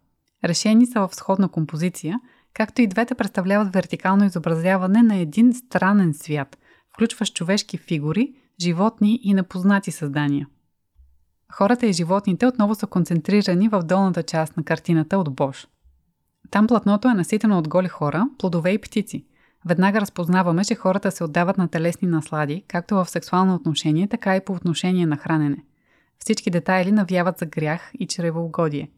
Решени 0.44 0.86
са 0.86 1.00
в 1.00 1.14
сходна 1.14 1.48
композиция, 1.48 2.20
както 2.54 2.82
и 2.82 2.86
двете 2.86 3.14
представляват 3.14 3.72
вертикално 3.72 4.24
изобразяване 4.24 5.02
на 5.02 5.16
един 5.16 5.52
странен 5.52 6.14
свят, 6.14 6.58
включващ 6.94 7.34
човешки 7.34 7.78
фигури, 7.78 8.34
животни 8.60 9.20
и 9.22 9.34
непознати 9.34 9.90
създания– 9.90 10.46
Хората 11.52 11.86
и 11.86 11.92
животните 11.92 12.46
отново 12.46 12.74
са 12.74 12.86
концентрирани 12.86 13.68
в 13.68 13.82
долната 13.82 14.22
част 14.22 14.56
на 14.56 14.64
картината 14.64 15.18
от 15.18 15.34
Бош. 15.34 15.68
Там 16.50 16.66
платното 16.66 17.08
е 17.08 17.14
наситено 17.14 17.58
от 17.58 17.68
голи 17.68 17.88
хора, 17.88 18.28
плодове 18.38 18.70
и 18.70 18.78
птици. 18.78 19.24
Веднага 19.66 20.00
разпознаваме, 20.00 20.64
че 20.64 20.74
хората 20.74 21.10
се 21.10 21.24
отдават 21.24 21.58
на 21.58 21.68
телесни 21.68 22.08
наслади, 22.08 22.64
както 22.68 22.94
в 22.94 23.10
сексуално 23.10 23.54
отношение, 23.54 24.08
така 24.08 24.36
и 24.36 24.44
по 24.44 24.52
отношение 24.52 25.06
на 25.06 25.16
хранене. 25.16 25.64
Всички 26.18 26.50
детайли 26.50 26.92
навяват 26.92 27.38
за 27.38 27.46
грях 27.46 27.90
и 27.98 28.06
чревоугодие. 28.06 28.90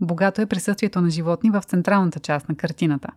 Богато 0.00 0.40
е 0.40 0.46
присъствието 0.46 1.00
на 1.00 1.10
животни 1.10 1.50
в 1.50 1.62
централната 1.62 2.20
част 2.20 2.48
на 2.48 2.54
картината. 2.54 3.08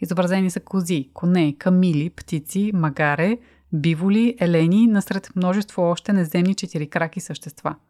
Изобразени 0.00 0.50
са 0.50 0.60
кози, 0.60 1.10
коне, 1.14 1.56
камили, 1.58 2.10
птици, 2.10 2.70
магаре, 2.74 3.38
биволи, 3.72 4.36
елени, 4.40 4.86
насред 4.86 5.30
множество 5.36 5.82
още 5.82 6.12
неземни 6.12 6.54
четирикраки 6.54 7.20
същества– 7.20 7.74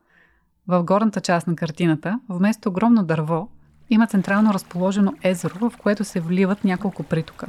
в 0.69 0.83
горната 0.83 1.21
част 1.21 1.47
на 1.47 1.57
картината, 1.57 2.21
вместо 2.29 2.69
огромно 2.69 3.03
дърво, 3.03 3.49
има 3.91 4.07
централно 4.07 4.55
разположено 4.55 5.15
езеро, 5.23 5.71
в 5.71 5.77
което 5.77 6.05
се 6.05 6.21
вливат 6.21 6.65
няколко 6.65 7.03
притока. 7.03 7.47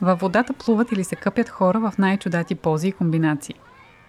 Във 0.00 0.20
водата 0.20 0.52
плуват 0.52 0.92
или 0.92 1.04
се 1.04 1.16
къпят 1.16 1.48
хора 1.48 1.80
в 1.80 1.98
най-чудати 1.98 2.54
пози 2.54 2.88
и 2.88 2.92
комбинации. 2.92 3.54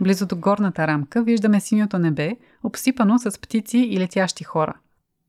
Близо 0.02 0.26
до 0.26 0.36
горната 0.36 0.88
рамка 0.88 1.24
виждаме 1.24 1.60
синьото 1.60 2.00
небе, 2.00 2.38
обсипано 2.63 3.19
с 3.19 3.41
птици 3.41 3.78
и 3.78 4.00
летящи 4.00 4.43
хора. 4.43 4.74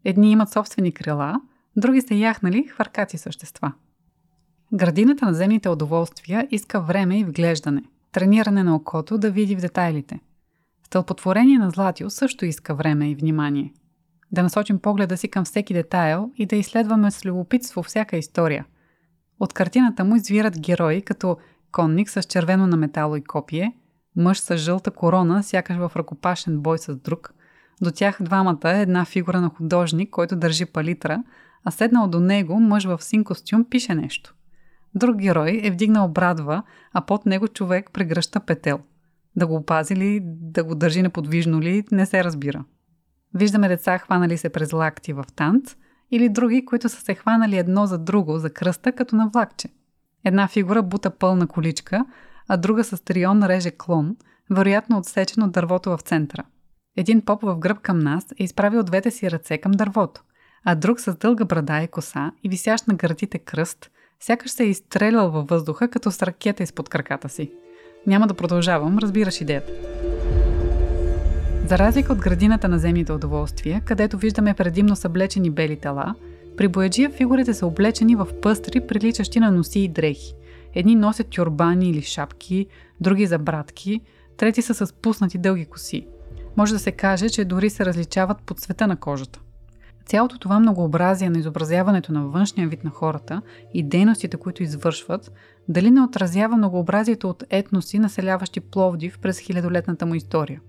Едни 0.05 0.31
имат 0.31 0.53
собствени 0.53 0.93
крила, 0.93 1.41
други 1.77 2.01
са 2.01 2.15
яхнали 2.15 2.69
хвъркати 2.73 3.19
същества. 3.19 3.73
Градината 4.73 5.27
на 5.27 5.35
земните 5.35 5.69
удоволствия 5.69 6.49
иска 6.51 6.81
време 6.81 7.19
и 7.19 7.25
вглеждане, 7.25 7.83
трениране 8.13 8.63
на 8.63 8.77
окото 8.77 9.19
да 9.19 9.31
види 9.31 9.57
в 9.57 9.61
детайлите– 9.61 10.21
Стълпотворение 10.87 11.59
на 11.59 11.71
Златио 11.71 12.11
също 12.11 12.45
иска 12.45 12.75
време 12.75 13.11
и 13.11 13.15
внимание. 13.15 13.73
Да 14.33 14.43
насочим 14.43 14.79
погледа 14.79 15.17
си 15.17 15.29
към 15.29 15.45
всеки 15.45 15.75
детайл 15.75 16.31
и 16.37 16.47
да 16.47 16.57
изследваме 16.57 17.11
с 17.11 17.25
любопитство 17.25 17.83
всяка 17.83 18.17
история. 18.17 18.67
От 19.41 19.53
картината 19.53 20.05
му 20.05 20.17
извират 20.17 20.61
герои 20.61 21.03
като 21.03 21.37
конник 21.73 22.11
с 22.11 22.23
червено 22.23 22.67
на 22.67 22.77
метало 22.77 23.17
и 23.17 23.25
копие, 23.25 23.73
мъж 24.17 24.41
с 24.41 24.57
жълта 24.57 24.91
корона, 24.91 25.43
сякаш 25.43 25.77
в 25.77 25.93
ръкопашен 25.97 26.61
бой 26.61 26.79
с 26.79 26.97
друг. 26.97 27.35
До 27.83 27.91
тях 27.91 28.19
двамата 28.21 28.71
е 28.71 28.83
една 28.83 29.05
фигура 29.05 29.41
на 29.41 29.49
художник, 29.49 30.11
който 30.11 30.37
държи 30.37 30.67
палитра, 30.67 31.23
а 31.65 31.71
седнал 31.71 32.09
до 32.09 32.21
него 32.21 32.61
мъж 32.61 32.85
в 32.85 32.99
син 33.01 33.25
костюм 33.25 33.65
пише 33.71 33.95
нещо. 33.95 34.35
Друг 34.95 35.17
герой 35.17 35.61
е 35.65 35.71
вдигнал 35.71 36.09
брадва, 36.09 36.63
а 36.93 37.01
под 37.01 37.27
него 37.27 37.49
човек 37.49 37.91
прегръща 37.93 38.41
петел– 38.41 38.81
да 39.37 39.47
го 39.47 39.57
опази 39.57 39.97
ли, 39.97 40.21
да 40.25 40.65
го 40.65 40.75
държи 40.75 41.03
неподвижно 41.03 41.61
ли, 41.61 41.85
не 41.93 42.07
се 42.07 42.25
разбира. 42.25 42.65
Виждаме 43.35 43.69
деца 43.69 43.99
хванали 43.99 44.39
се 44.39 44.49
през 44.49 44.73
лакти 44.73 45.13
в 45.13 45.25
танц 45.37 45.77
или 46.11 46.29
други, 46.29 46.65
които 46.65 46.89
са 46.89 47.01
се 47.01 47.15
хванали 47.15 47.59
едно 47.59 47.87
за 47.87 47.99
друго 47.99 48.39
за 48.39 48.51
кръста, 48.51 48.93
като 48.93 49.17
на 49.17 49.29
влакче. 49.29 49.69
Една 50.25 50.49
фигура 50.49 50.83
бута 50.83 51.11
пълна 51.11 51.47
количка, 51.47 52.05
а 52.49 52.57
друга 52.57 52.85
с 52.85 53.05
трион 53.05 53.43
реже 53.43 53.71
клон, 53.71 54.17
вероятно 54.51 54.99
отсечен 54.99 55.43
от 55.43 55.53
дървото 55.53 55.91
в 55.97 56.01
центъра. 56.01 56.45
Един 56.97 57.25
поп 57.25 57.43
в 57.43 57.57
гръб 57.59 57.81
към 57.81 57.99
нас 57.99 58.25
е 58.39 58.45
изправил 58.45 58.83
двете 58.83 59.11
си 59.11 59.31
ръце 59.31 59.59
към 59.59 59.73
дървото, 59.73 60.23
а 60.65 60.75
друг 60.75 61.01
с 61.01 61.17
дълга 61.17 61.45
брада 61.45 61.83
и 61.83 61.89
коса 61.89 62.33
и 62.45 62.49
висящ 62.49 62.89
на 62.89 62.95
гърдите 62.95 63.39
кръст, 63.39 63.91
сякаш 64.21 64.51
се 64.51 64.65
е 64.65 64.67
изстрелял 64.67 65.31
във 65.31 65.47
въздуха 65.47 65.89
като 65.89 66.11
с 66.11 66.23
ракета 66.23 66.63
изпод 66.63 66.89
краката 66.89 67.29
си. 67.29 67.53
Няма 68.07 68.27
да 68.27 68.35
продължавам, 68.35 68.99
разбираш 68.99 69.41
идеята. 69.41 69.73
За 71.69 71.79
разлика 71.79 72.13
от 72.13 72.19
градината 72.19 72.69
на 72.69 72.79
земните 72.79 73.13
удоволствия, 73.13 73.83
където 73.85 74.19
виждаме 74.19 74.55
предимно 74.55 74.97
съблечени 74.97 75.51
бели 75.51 75.77
тела, 75.77 76.15
при 76.57 76.69
бояджия 76.69 77.11
фигурите 77.11 77.55
са 77.55 77.67
облечени 77.67 78.17
в 78.17 78.29
пъстри, 78.43 78.87
приличащи 78.87 79.41
на 79.41 79.51
носи 79.51 79.81
и 79.81 79.89
дрехи. 79.89 80.35
Едни 80.75 80.95
носят 80.95 81.27
тюрбани 81.31 81.91
или 81.91 82.03
шапки, 82.03 82.67
други 83.01 83.27
за 83.27 83.39
братки, 83.39 84.01
трети 84.37 84.63
са 84.63 84.75
с 84.87 84.93
пуснати 84.93 85.39
дълги 85.39 85.65
коси. 85.65 86.07
Може 86.57 86.73
да 86.73 86.79
се 86.79 86.93
каже, 86.93 87.29
че 87.29 87.45
дори 87.45 87.71
се 87.71 87.85
различават 87.85 88.39
по 88.47 88.55
цвета 88.55 88.87
на 88.87 88.97
кожата. 88.97 89.41
Цялото 90.07 90.39
това 90.39 90.61
многообразие 90.61 91.31
на 91.31 91.39
изобразяването 91.39 92.13
на 92.13 92.27
външния 92.27 92.69
вид 92.69 92.85
на 92.85 92.91
хората 92.91 93.43
и 93.75 93.83
дейностите, 93.83 94.37
които 94.37 94.63
извършват, 94.63 95.33
дали 95.69 95.91
не 95.91 96.03
отразява 96.03 96.57
многообразието 96.57 97.31
от 97.31 97.45
етноси, 97.51 97.99
населяващи 97.99 98.61
Пловдив 98.61 99.19
през 99.19 99.39
хилядолетната 99.39 100.07
му 100.07 100.15
история. 100.15 100.61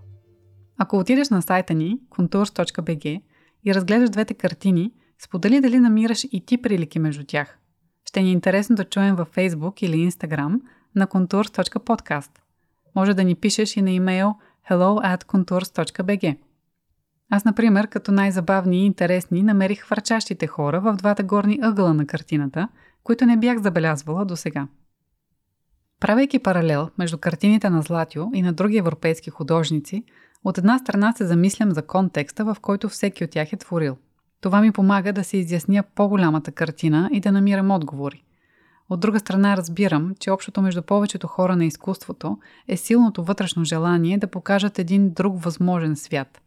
Ако 0.77 0.97
отидеш 0.97 1.29
на 1.29 1.41
сайта 1.41 1.73
ни, 1.73 1.99
contours.bg, 2.09 3.21
и 3.65 3.75
разгледаш 3.75 4.09
двете 4.09 4.33
картини, 4.33 4.91
сподели 5.19 5.61
дали 5.61 5.79
намираш 5.79 6.23
и 6.31 6.45
ти 6.45 6.61
прилики 6.61 6.99
между 6.99 7.23
тях. 7.23 7.57
Ще 8.05 8.21
ни 8.21 8.29
е 8.29 8.31
интересно 8.31 8.75
да 8.75 8.83
чуем 8.83 9.15
във 9.15 9.35
Facebook 9.35 9.83
или 9.83 10.11
Instagram 10.11 10.59
на 10.95 11.07
contours.podcast. 11.07 12.31
Може 12.95 13.13
да 13.13 13.23
ни 13.23 13.35
пишеш 13.35 13.77
и 13.77 13.81
на 13.81 13.91
имейл 13.91 14.35
hello 14.69 15.17
at 15.17 15.23
contours.bg. 15.23 16.37
Аз, 17.29 17.45
например, 17.45 17.87
като 17.87 18.11
най-забавни 18.11 18.81
и 18.81 18.85
интересни, 18.85 19.43
намерих 19.43 19.81
хвърчащите 19.81 20.47
хора 20.47 20.81
в 20.81 20.93
двата 20.93 21.23
горни 21.23 21.59
ъгъла 21.63 21.93
на 21.93 22.07
картината, 22.07 22.67
които 23.03 23.25
не 23.25 23.37
бях 23.37 23.59
забелязвала 23.61 24.25
до 24.25 24.35
сега. 24.35 24.67
Правейки 25.99 26.39
паралел 26.39 26.89
между 26.97 27.17
картините 27.17 27.69
на 27.69 27.81
Златио 27.81 28.23
и 28.33 28.41
на 28.41 28.53
други 28.53 28.77
европейски 28.77 29.29
художници, 29.29 30.03
От 30.43 30.57
една 30.57 30.79
страна 30.79 31.13
се 31.13 31.25
замислям 31.25 31.71
за 31.71 31.81
контекста, 31.81 32.45
в 32.45 32.57
който 32.61 32.89
всеки 32.89 33.23
от 33.23 33.29
тях 33.29 33.53
е 33.53 33.57
творил. 33.57 33.97
Това 34.41 34.61
ми 34.61 34.71
помага 34.71 35.13
да 35.13 35.23
се 35.23 35.37
изясня 35.37 35.83
по-голямата 35.95 36.51
картина 36.51 37.09
и 37.13 37.19
да 37.19 37.31
намирам 37.31 37.71
отговори. 37.71 38.23
От 38.89 38.99
друга 38.99 39.19
страна 39.19 39.57
разбирам, 39.57 40.13
че 40.19 40.31
общото 40.31 40.61
между 40.61 40.81
повечето 40.81 41.27
хора 41.27 41.55
на 41.55 41.65
изкуството 41.65 42.37
е 42.67 42.77
силното 42.77 43.23
вътрешно 43.23 43.63
желание 43.63 44.17
да 44.17 44.27
покажат 44.27 44.79
един 44.79 45.13
друг 45.13 45.43
възможен 45.43 45.95
свят. 45.95 46.41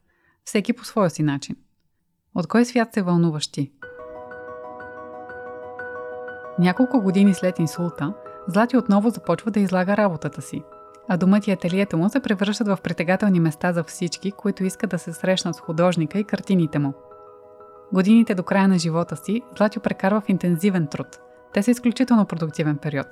Всеки 0.45 0.73
по 0.73 0.85
своя 0.85 1.11
си 1.11 1.23
начин. 1.23 1.57
От 2.35 2.47
кой 2.47 2.65
свят 2.65 2.95
се 2.95 3.03
вълнуваш 3.03 3.49
ти? 3.49 3.73
Няколко 6.59 7.01
години 7.01 7.35
след 7.35 7.59
инсулта, 7.59 8.15
Злати 8.51 8.77
отново 8.77 9.11
започва 9.11 9.51
да 9.51 9.61
излага 9.61 9.97
работата 9.97 10.43
си. 10.43 10.63
А 11.09 11.17
домът 11.17 11.47
и 11.47 11.53
ателието 11.53 11.99
му 11.99 12.09
се 12.09 12.21
превръщат 12.21 12.69
в 12.69 12.79
притегателни 12.83 13.41
места 13.41 13.73
за 13.73 13.85
всички, 13.85 14.33
които 14.33 14.65
искат 14.65 14.91
да 14.91 14.99
се 14.99 15.13
срещнат 15.13 15.57
с 15.57 15.61
художника 15.61 16.19
и 16.19 16.25
картините 16.25 16.79
му. 16.79 16.93
Годините 17.93 18.35
до 18.35 18.43
края 18.43 18.69
на 18.69 18.79
живота 18.79 19.17
си 19.17 19.43
Златио 19.57 19.83
прекарва 19.83 20.21
в 20.21 20.29
интензивен 20.29 20.87
труд. 20.87 21.21
Те 21.53 21.63
са 21.63 21.71
изключително 21.71 22.27
продуктивен 22.27 22.77
период. 22.77 23.07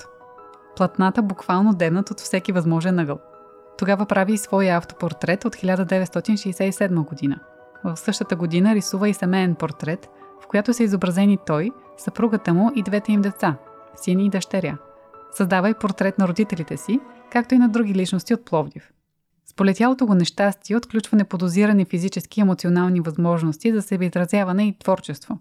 Платната 0.77 1.23
буквално 1.23 1.75
дебнат 1.75 2.11
от 2.11 2.21
всеки 2.21 2.53
възможен 2.53 2.99
ъгъл. 2.99 3.19
Тогава 3.79 4.07
прави 4.07 4.33
и 4.33 4.39
своя 4.39 4.77
автопортрет 4.77 5.45
от 5.45 5.57
1967 5.57 7.05
година. 7.05 7.39
В 7.85 7.97
същата 7.97 8.37
година 8.37 8.75
рисува 8.75 9.09
и 9.09 9.15
семейен 9.15 9.55
портрет, 9.55 10.09
в 10.43 10.47
която 10.47 10.75
са 10.75 10.83
изобразени 10.83 11.39
той, 11.47 11.71
съпругата 11.97 12.55
му 12.55 12.71
и 12.75 12.83
двете 12.83 13.13
им 13.13 13.23
деца– 13.23 13.57
син 13.97 14.21
и 14.21 14.31
дъщеря– 14.31 14.79
Създава 15.33 15.71
и 15.71 15.75
портрет 15.75 16.19
на 16.19 16.29
родителите 16.29 16.77
си, 16.77 17.01
както 17.33 17.55
и 17.55 17.59
на 17.59 17.69
други 17.69 17.95
личности 17.95 18.35
от 18.35 18.45
Пловдив. 18.45 18.93
Сполетялото 19.47 20.07
го 20.07 20.15
нещастие 20.15 20.77
отключва 20.77 21.17
неподозирани 21.17 21.85
физически 21.85 22.41
и 22.41 22.43
емоционални 22.43 23.01
възможности 23.01 23.73
за 23.73 23.83
себеизразяване 23.83 24.69
и 24.69 24.79
творчество. 24.79 25.39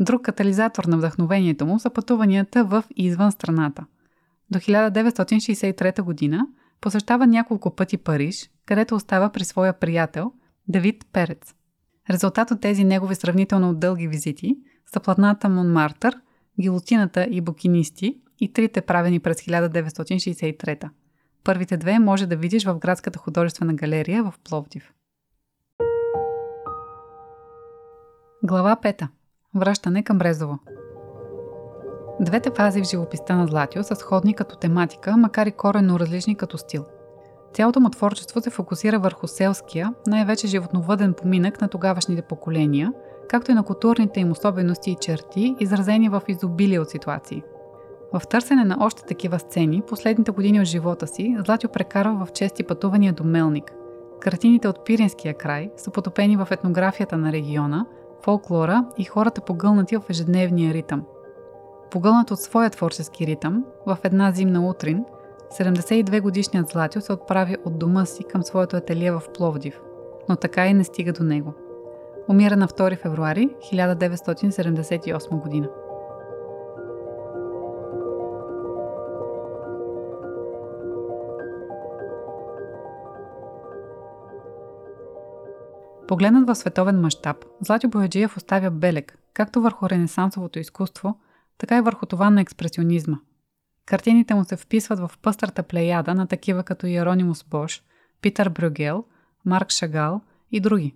Друг 0.00 0.22
катализатор 0.22 0.84
на 0.84 0.98
вдъхновението 0.98 1.66
му 1.66 1.78
са 1.78 1.90
пътуванията 1.90 2.64
в 2.64 2.84
и 2.96 3.04
извън 3.04 3.32
страната. 3.32 3.84
До 4.50 4.58
1963 4.58 6.02
година 6.02 6.46
посещава 6.80 7.26
няколко 7.26 7.76
пъти 7.76 7.96
Париж, 7.96 8.50
където 8.66 8.94
остава 8.94 9.30
при 9.30 9.44
своя 9.44 9.72
приятел 9.72 10.32
Давид 10.68 11.06
Перец. 11.12 11.54
Резултат 12.10 12.50
от 12.50 12.60
тези 12.60 12.84
негови 12.84 13.14
сравнително 13.14 13.74
дълги 13.74 14.08
визити 14.08 14.56
са 14.92 15.00
платната 15.00 15.48
Монмартър, 15.48 16.20
гилотината 16.60 17.26
и 17.30 17.40
букинисти, 17.40 18.18
и 18.40 18.52
трите 18.52 18.80
правени 18.80 19.20
през 19.20 19.36
1963. 19.36 20.88
Първите 21.44 21.76
две 21.76 21.98
може 21.98 22.26
да 22.26 22.36
видиш 22.36 22.64
в 22.64 22.78
Градската 22.78 23.18
художествена 23.18 23.74
галерия 23.74 24.24
в 24.24 24.34
Пловдив. 24.44 24.92
Глава 28.42 28.76
5. 28.82 29.08
Връщане 29.54 30.02
към 30.02 30.18
Брезово. 30.18 30.58
Двете 32.20 32.50
фази 32.56 32.80
в 32.80 32.88
живописта 32.88 33.36
на 33.36 33.46
Златио 33.46 33.84
са 33.84 33.96
сходни 33.96 34.34
като 34.34 34.56
тематика, 34.56 35.16
макар 35.16 35.46
и 35.46 35.52
коренно 35.52 36.00
различни 36.00 36.36
като 36.36 36.58
стил. 36.58 36.84
Цялото 37.54 37.80
му 37.80 37.90
творчество 37.90 38.40
се 38.40 38.50
фокусира 38.50 38.98
върху 38.98 39.26
селския, 39.26 39.94
най-вече 40.06 40.46
животновъден 40.46 41.14
поминък 41.14 41.60
на 41.60 41.68
тогавашните 41.68 42.22
поколения, 42.22 42.92
както 43.28 43.50
и 43.50 43.54
на 43.54 43.62
културните 43.62 44.20
им 44.20 44.30
особености 44.30 44.90
и 44.90 44.96
черти, 45.00 45.56
изразени 45.60 46.08
в 46.08 46.22
изобилие 46.28 46.80
от 46.80 46.90
ситуации– 46.90 47.42
в 48.12 48.26
търсене 48.26 48.64
на 48.64 48.76
още 48.80 49.02
такива 49.02 49.38
сцени, 49.38 49.82
последните 49.88 50.30
години 50.30 50.60
от 50.60 50.66
живота 50.66 51.06
си, 51.06 51.36
Златио 51.44 51.70
прекарва 51.70 52.26
в 52.26 52.32
чести 52.32 52.64
пътувания 52.64 53.12
до 53.12 53.24
Мелник. 53.24 53.72
Картините 54.20 54.68
от 54.68 54.84
Пиринския 54.84 55.34
край 55.34 55.70
са 55.76 55.90
потопени 55.90 56.36
в 56.36 56.48
етнографията 56.50 57.16
на 57.16 57.32
региона, 57.32 57.86
фолклора 58.22 58.84
и 58.98 59.04
хората 59.04 59.40
погълнати 59.40 59.96
в 59.96 60.02
ежедневния 60.10 60.74
ритъм. 60.74 61.04
Погълнат 61.90 62.30
от 62.30 62.40
своя 62.40 62.70
творчески 62.70 63.26
ритъм, 63.26 63.64
в 63.86 63.98
една 64.04 64.32
зимна 64.32 64.68
утрин, 64.68 65.04
72-годишният 65.58 66.68
Златио 66.68 67.00
се 67.00 67.12
отправи 67.12 67.56
от 67.64 67.78
дома 67.78 68.04
си 68.04 68.24
към 68.24 68.42
своето 68.42 68.76
ателие 68.76 69.12
в 69.12 69.22
Пловдив, 69.34 69.80
но 70.28 70.36
така 70.36 70.66
и 70.66 70.74
не 70.74 70.84
стига 70.84 71.12
до 71.12 71.24
него. 71.24 71.54
Умира 72.28 72.56
на 72.56 72.68
2 72.68 72.98
февруари 72.98 73.48
1978 73.72 75.42
година. 75.42 75.68
Погледнат 86.08 86.48
в 86.48 86.54
световен 86.54 87.00
мащаб, 87.00 87.36
Златио 87.60 87.90
Бояджиев 87.90 88.36
оставя 88.36 88.70
белег, 88.70 89.18
както 89.34 89.60
върху 89.60 89.90
ренесансовото 89.90 90.58
изкуство, 90.58 91.20
така 91.58 91.78
и 91.78 91.80
върху 91.80 92.06
това 92.06 92.30
на 92.30 92.40
експресионизма. 92.40 93.16
Картините 93.86 94.34
му 94.34 94.44
се 94.44 94.56
вписват 94.56 94.98
в 94.98 95.10
пъстрата 95.22 95.62
плеяда 95.62 96.14
на 96.14 96.26
такива 96.26 96.62
като 96.62 96.86
Иеронимус 96.86 97.44
Бош, 97.44 97.82
Питър 98.20 98.48
Брюгел, 98.48 99.04
Марк 99.44 99.70
Шагал 99.70 100.20
и 100.52 100.60
други. 100.60 100.94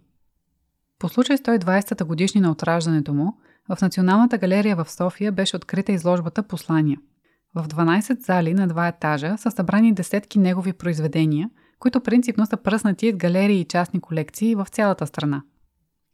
По 0.98 1.08
случай 1.08 1.36
120-та 1.36 2.04
годишнина 2.04 2.50
от 2.50 2.62
раждането 2.62 3.14
му, 3.14 3.38
в 3.68 3.82
Националната 3.82 4.38
галерия 4.38 4.76
в 4.76 4.90
София 4.90 5.32
беше 5.32 5.56
открита 5.56 5.92
изложбата 5.92 6.42
Послания. 6.42 6.98
В 7.54 7.68
12 7.68 8.20
зали 8.20 8.54
на 8.54 8.68
два 8.68 8.88
етажа 8.88 9.34
са 9.38 9.50
събрани 9.50 9.94
десетки 9.94 10.38
негови 10.38 10.72
произведения– 10.72 11.50
които 11.82 12.00
принципно 12.00 12.46
са 12.46 12.56
пръснати 12.56 13.08
от 13.08 13.16
галерии 13.16 13.60
и 13.60 13.64
частни 13.64 14.00
колекции 14.00 14.54
в 14.54 14.66
цялата 14.70 15.06
страна. 15.06 15.42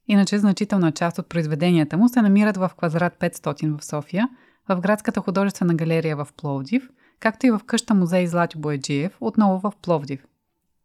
Иначе 0.07 0.39
значителна 0.39 0.93
част 0.93 1.19
от 1.19 1.29
произведенията 1.29 1.97
му 1.97 2.09
се 2.09 2.23
намират 2.23 2.57
в 2.57 2.71
квадрат 2.77 3.17
500 3.21 3.79
в 3.79 3.85
София, 3.85 4.29
в 4.69 4.81
Градската 4.81 5.21
художествена 5.21 5.75
галерия 5.75 6.17
в 6.17 6.29
Пловдив, 6.37 6.91
както 7.21 7.47
и 7.47 7.51
в 7.51 7.61
къща 7.67 7.95
музей 7.95 8.27
Злати 8.27 8.59
Бояджиев, 8.59 9.17
отново 9.21 9.59
в 9.59 9.73
Пловдив. 9.83 10.27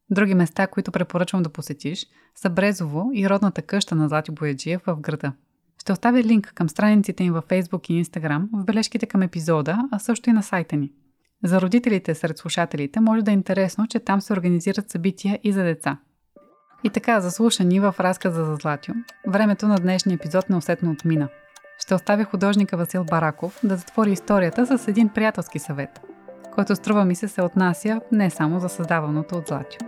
Други 0.09 0.33
места, 0.33 0.67
които 0.67 0.91
препоръчвам 0.91 1.43
да 1.43 1.49
посетиш, 1.49 2.07
са 2.35 2.49
Брезово 2.49 3.09
и 3.13 3.29
родната 3.29 3.61
къща 3.61 3.95
на 3.95 4.09
Злати 4.09 4.31
Бояджиев 4.31 4.81
в 4.87 4.95
града. 4.95 5.33
Ще 5.81 5.91
оставя 5.91 6.23
линк 6.23 6.53
към 6.55 6.69
страниците 6.69 7.23
им 7.23 7.33
във 7.33 7.45
Facebook 7.45 7.89
и 7.89 8.05
Instagram 8.05 8.47
в 8.53 8.65
бележките 8.65 9.05
към 9.05 9.21
епизода, 9.21 9.77
а 9.91 9.99
също 9.99 10.29
и 10.29 10.33
на 10.33 10.43
сайта 10.43 10.75
ни– 10.75 10.91
за 11.43 11.61
родителите 11.61 12.15
сред 12.15 12.37
слушателите 12.37 12.99
може 12.99 13.21
да 13.21 13.31
е 13.31 13.33
интересно, 13.33 13.87
че 13.87 13.99
там 13.99 14.21
се 14.21 14.33
организират 14.33 14.89
събития 14.89 15.39
и 15.43 15.53
за 15.53 15.63
деца. 15.63 15.97
И 16.83 16.89
така, 16.89 17.21
заслушани 17.21 17.79
в 17.79 17.95
разказа 17.99 18.45
за 18.45 18.55
Златио, 18.55 18.93
времето 19.27 19.67
на 19.67 19.75
днешния 19.75 20.15
епизод 20.15 20.49
неусетно 20.49 20.91
отмина. 20.91 21.27
Ще 21.79 21.95
оставя 21.95 22.23
художника 22.23 22.77
Васил 22.77 23.03
Бараков 23.03 23.59
да 23.63 23.77
затвори 23.77 24.11
историята 24.11 24.77
с 24.77 24.87
един 24.87 25.09
приятелски 25.09 25.59
съвет, 25.59 26.01
който 26.51 26.75
струва 26.75 27.05
ми 27.05 27.15
се 27.15 27.27
се 27.27 27.41
отнася 27.41 28.01
не 28.11 28.29
само 28.29 28.59
за 28.59 28.69
създаваното 28.69 29.35
от 29.35 29.47
Златио. 29.47 29.87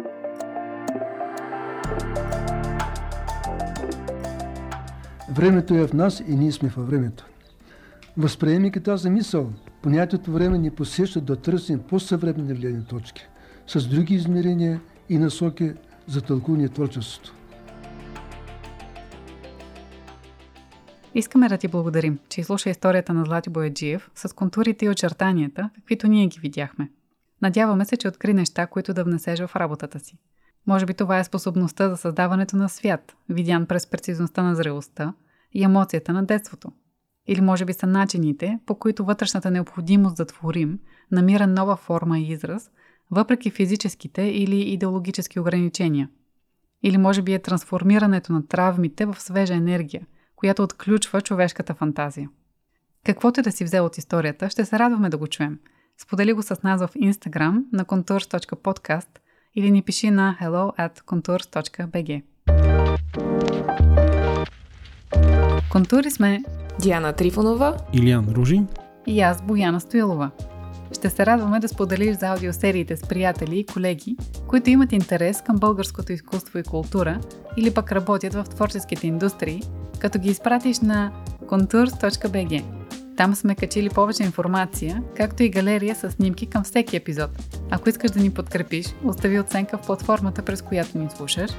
Времето 5.31 5.73
е 5.73 5.87
в 5.87 5.93
нас 5.93 6.23
и 6.27 6.35
ние 6.35 6.51
сме 6.51 6.69
във 6.69 6.87
времето. 6.87 7.25
Възприемайки 8.17 8.83
тази 8.83 9.09
мисъл, 9.09 9.49
понятието 9.85 10.31
време 10.31 10.57
ни 10.57 10.71
посеща 10.71 11.21
да 11.21 11.35
търсим 11.35 11.79
по-съвременни 11.79 12.53
влияние 12.53 12.83
точки, 12.89 13.27
с 13.67 13.87
други 13.87 14.15
измерения 14.15 14.81
и 15.09 15.17
насоки 15.17 15.73
за 16.07 16.21
тълкуване 16.21 16.69
творчеството. 16.69 17.35
Искаме 21.15 21.49
да 21.49 21.57
ти 21.57 21.67
благодарим, 21.67 22.19
че 22.29 22.41
изслуша 22.41 22.69
историята 22.69 23.13
на 23.13 23.25
Злати 23.25 23.49
Бояджиев 23.49 24.09
с 24.15 24.35
контурите 24.35 24.85
и 24.85 24.89
очертанията, 24.89 25.69
каквито 25.75 26.07
ние 26.07 26.27
ги 26.27 26.39
видяхме. 26.39 26.89
Надяваме 27.41 27.85
се, 27.85 27.97
че 27.97 28.07
откри 28.07 28.33
неща, 28.33 28.67
които 28.67 28.93
да 28.93 29.03
внесеш 29.03 29.39
в 29.39 29.55
работата 29.55 29.99
си. 29.99 30.17
Може 30.67 30.85
би 30.85 30.93
това 30.93 31.19
е 31.19 31.23
способността 31.23 31.89
за 31.89 31.97
създаването 31.97 32.57
на 32.57 32.69
свят, 32.69 33.15
видян 33.29 33.65
през 33.65 33.87
прецизността 33.87 34.43
на 34.43 34.55
зрелостта 34.55 35.13
и 35.53 35.63
емоцията 35.63 36.13
на 36.13 36.25
детството, 36.25 36.71
или 37.27 37.41
може 37.41 37.65
би 37.65 37.73
са 37.73 37.87
начините, 37.87 38.59
по 38.65 38.75
които 38.75 39.05
вътрешната 39.05 39.51
необходимост 39.51 40.17
да 40.17 40.25
творим 40.25 40.79
намира 41.11 41.47
нова 41.47 41.75
форма 41.75 42.19
и 42.19 42.31
израз, 42.31 42.71
въпреки 43.11 43.49
физическите 43.51 44.21
или 44.21 44.61
идеологически 44.61 45.39
ограничения. 45.39 46.09
Или 46.83 46.97
може 46.97 47.21
би 47.21 47.33
е 47.33 47.39
трансформирането 47.39 48.33
на 48.33 48.47
травмите 48.47 49.05
в 49.05 49.15
свежа 49.19 49.53
енергия, 49.53 50.05
която 50.35 50.63
отключва 50.63 51.21
човешката 51.21 51.73
фантазия. 51.73 52.29
Каквото 53.05 53.41
да 53.41 53.51
си 53.51 53.63
взел 53.63 53.85
от 53.85 53.97
историята, 53.97 54.49
ще 54.49 54.65
се 54.65 54.79
радваме 54.79 55.09
да 55.09 55.17
го 55.17 55.27
чуем. 55.27 55.59
Сподели 55.97 56.33
го 56.33 56.43
с 56.43 56.63
нас 56.63 56.81
в 56.81 56.89
Instagram 56.93 57.63
на 57.73 57.85
contours.podcast 57.85 59.19
или 59.55 59.71
ни 59.71 59.81
пиши 59.81 60.11
на 60.11 60.37
hello 60.41 60.89
at 60.89 60.99
contours.bg. 60.99 62.23
Контури 65.71 66.11
сме 66.11 66.43
Диана 66.81 67.13
Трифонова, 67.13 67.77
Илиан 67.93 68.27
Ружин 68.31 68.67
и 69.07 69.21
аз 69.21 69.41
Бояна 69.41 69.81
Стоилова. 69.81 70.31
Ще 70.91 71.09
се 71.09 71.25
радваме 71.25 71.59
да 71.59 71.67
споделиш 71.67 72.17
за 72.17 72.27
аудиосериите 72.27 72.97
с 72.97 73.01
приятели 73.01 73.59
и 73.59 73.65
колеги, 73.65 74.17
които 74.47 74.69
имат 74.69 74.91
интерес 74.91 75.41
към 75.41 75.55
българското 75.55 76.13
изкуство 76.13 76.59
и 76.59 76.63
култура 76.63 77.19
или 77.57 77.73
пък 77.73 77.91
работят 77.91 78.33
в 78.33 78.43
творческите 78.43 79.07
индустрии, 79.07 79.61
като 79.99 80.19
ги 80.19 80.29
изпратиш 80.29 80.79
на 80.79 81.11
contours.bg. 81.45 82.63
Там 83.17 83.35
сме 83.35 83.55
качили 83.55 83.89
повече 83.89 84.23
информация, 84.23 85.03
както 85.17 85.43
и 85.43 85.49
галерия 85.49 85.95
с 85.95 86.11
снимки 86.11 86.45
към 86.45 86.63
всеки 86.63 86.95
епизод. 86.95 87.29
Ако 87.71 87.89
искаш 87.89 88.11
да 88.11 88.19
ни 88.19 88.29
подкрепиш, 88.29 88.95
остави 89.03 89.39
оценка 89.39 89.77
в 89.77 89.85
платформата, 89.85 90.41
през 90.41 90.61
която 90.61 90.97
ни 90.97 91.09
слушаш, 91.17 91.51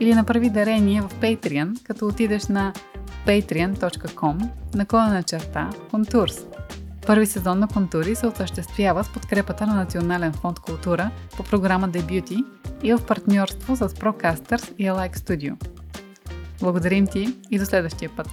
или 0.00 0.14
направи 0.14 0.50
дарение 0.50 1.02
в 1.02 1.10
Patreon, 1.20 1.82
като 1.84 2.06
отидеш 2.06 2.46
на 2.46 2.72
patreon.com 3.26 4.48
наклона 4.74 5.22
черта 5.22 5.70
Контурс. 5.90 6.46
Първи 7.06 7.26
сезон 7.26 7.58
на 7.58 7.68
Контури 7.68 8.14
се 8.14 8.26
осъществява 8.26 9.04
с 9.04 9.12
подкрепата 9.12 9.66
на 9.66 9.74
Национален 9.74 10.32
фонд 10.32 10.60
култура 10.60 11.10
по 11.36 11.42
програма 11.42 11.88
Дебюти 11.88 12.44
и 12.82 12.94
в 12.94 13.06
партньорство 13.06 13.76
с 13.76 13.88
Procasters 13.88 14.74
и 14.78 14.84
Alike 14.84 15.16
Studio. 15.16 15.56
Благодарим 16.60 17.06
ти 17.06 17.36
и 17.50 17.58
до 17.58 17.64
следващия 17.66 18.10
път! 18.16 18.28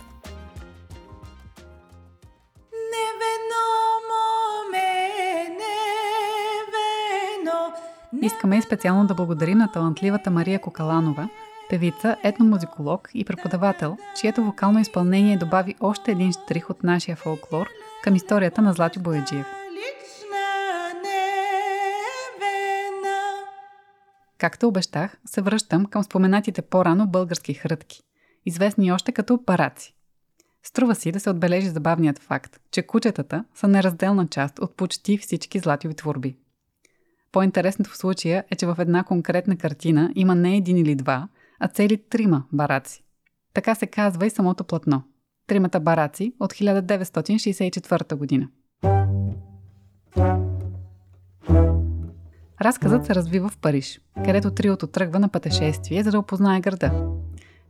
Искаме 8.21 8.57
и 8.57 8.61
специално 8.61 9.07
да 9.07 9.13
благодарим 9.13 9.57
на 9.57 9.71
талантливата 9.71 10.31
Мария 10.31 10.61
Кокаланова, 10.61 11.29
певица, 11.69 12.17
етномузиколог 12.23 13.09
и 13.13 13.25
преподавател, 13.25 13.97
чието 14.19 14.43
вокално 14.43 14.79
изпълнение 14.79 15.37
добави 15.37 15.75
още 15.79 16.11
един 16.11 16.31
штрих 16.31 16.69
от 16.69 16.83
нашия 16.83 17.15
фолклор 17.15 17.67
към 18.03 18.15
историята 18.15 18.61
на 18.61 18.73
Злати 18.73 18.99
Бояджиев. 18.99 19.45
Както 24.37 24.67
обещах, 24.67 25.17
се 25.25 25.41
връщам 25.41 25.85
към 25.85 26.03
споменатите 26.03 26.61
по-рано 26.61 27.07
български 27.07 27.53
хрътки, 27.53 28.01
известни 28.45 28.91
още 28.91 29.11
като 29.11 29.45
параци. 29.45 29.95
Струва 30.63 30.95
си 30.95 31.11
да 31.11 31.19
се 31.19 31.29
отбележи 31.29 31.69
забавният 31.69 32.19
факт, 32.19 32.59
че 32.71 32.81
кучетата 32.81 33.45
са 33.55 33.67
неразделна 33.67 34.27
част 34.27 34.59
от 34.59 34.77
почти 34.77 35.17
всички 35.17 35.59
злативи 35.59 35.93
творби. 35.93 36.37
По-интересното 37.31 37.89
в 37.89 37.97
случая 37.97 38.43
е, 38.51 38.55
че 38.55 38.65
в 38.65 38.75
една 38.79 39.03
конкретна 39.03 39.57
картина 39.57 40.11
има 40.15 40.35
не 40.35 40.57
един 40.57 40.77
или 40.77 40.95
два, 40.95 41.27
а 41.59 41.67
цели 41.67 41.97
трима 42.09 42.43
бараци. 42.53 43.03
Така 43.53 43.75
се 43.75 43.87
казва 43.87 44.25
и 44.25 44.29
самото 44.29 44.63
платно. 44.63 45.03
Тримата 45.47 45.79
бараци 45.79 46.33
от 46.39 46.53
1964 46.53 48.15
година. 48.15 48.47
Разказът 52.61 53.05
се 53.05 53.15
развива 53.15 53.49
в 53.49 53.57
Париж, 53.57 54.01
където 54.25 54.51
триото 54.51 54.87
тръгва 54.87 55.19
на 55.19 55.29
пътешествие, 55.29 56.03
за 56.03 56.11
да 56.11 56.19
опознае 56.19 56.59
града. 56.59 56.91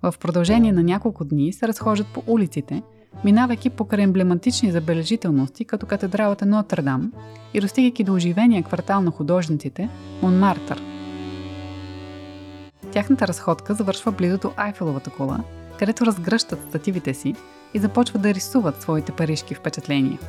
В 0.02 0.14
продължение 0.20 0.72
на 0.72 0.84
няколко 0.84 1.26
дни 1.26 1.54
се 1.54 1.68
разхождат 1.68 2.08
по 2.14 2.24
улиците, 2.28 2.84
минавайки 3.24 3.70
покрай 3.70 4.04
емблематични 4.04 4.72
забележителности, 4.72 5.66
като 5.66 5.86
катедралата 5.86 6.46
Нотр-Дам 6.46 7.12
и 7.54 7.60
достигайки 7.60 8.04
до 8.04 8.14
оживения 8.14 8.64
квартал 8.64 9.02
на 9.02 9.12
художниците 9.12 9.90
Монмартър– 10.22 10.82
Тяхната 12.92 13.28
разходка 13.28 13.74
завършва 13.74 14.12
близо 14.12 14.38
до 14.38 14.52
Айфеловата 14.58 15.10
кола, 15.10 15.40
където 15.80 16.06
разгръщат 16.06 16.60
стативите 16.70 17.14
си 17.14 17.36
и 17.74 17.80
започват 17.80 18.22
да 18.22 18.34
рисуват 18.34 18.82
своите 18.82 19.12
парижки 19.12 19.56
впечатления. 19.56 20.20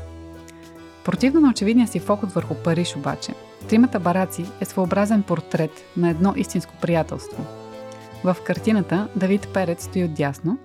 Противно 1.05 1.41
на 1.41 1.51
очевидния 1.51 1.89
си 1.89 2.01
фокус 2.01 2.33
върху 2.33 2.55
Париж 2.55 2.97
обаче, 2.97 3.35
тримата 3.69 4.01
бараци 4.01 4.45
е 4.61 4.65
своеобразен 4.65 5.23
портрет 5.23 5.71
на 5.97 6.11
едно 6.11 6.35
истинско 6.37 6.75
приятелство. 6.81 7.45
В 8.25 8.37
картината 8.45 9.09
Давид 9.17 9.49
Перец 9.55 9.85
стои 9.85 10.05
отдясно, 10.05 10.59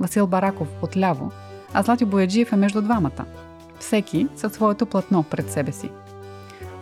Васил 0.00 0.26
Бараков 0.26 0.68
отляво, 0.82 1.32
а 1.74 1.82
Злати 1.82 2.04
Бояджиев 2.04 2.52
е 2.52 2.56
между 2.56 2.82
двамата. 2.82 3.24
Всеки 3.78 4.26
със 4.36 4.52
своето 4.52 4.86
платно 4.86 5.22
пред 5.22 5.50
себе 5.50 5.72
си. 5.72 5.90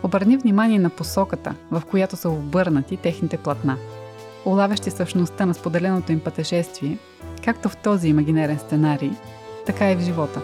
Обърни 0.03 0.37
внимание 0.37 0.79
на 0.79 0.89
посоката, 0.89 1.55
в 1.71 1.83
която 1.89 2.17
са 2.17 2.29
обърнати 2.29 2.97
техните 2.97 3.37
платна– 3.37 3.77
улавящи 4.45 4.91
същността 4.91 5.45
на 5.45 5.53
споделеното 5.53 6.11
им 6.11 6.19
пътешествие, 6.19 6.97
както 7.43 7.69
в 7.69 7.77
този 7.77 8.07
имагинерен 8.07 8.59
сценарий, 8.59 9.11
така 9.65 9.91
и 9.91 9.95
в 9.95 10.01
живота. 10.01 10.41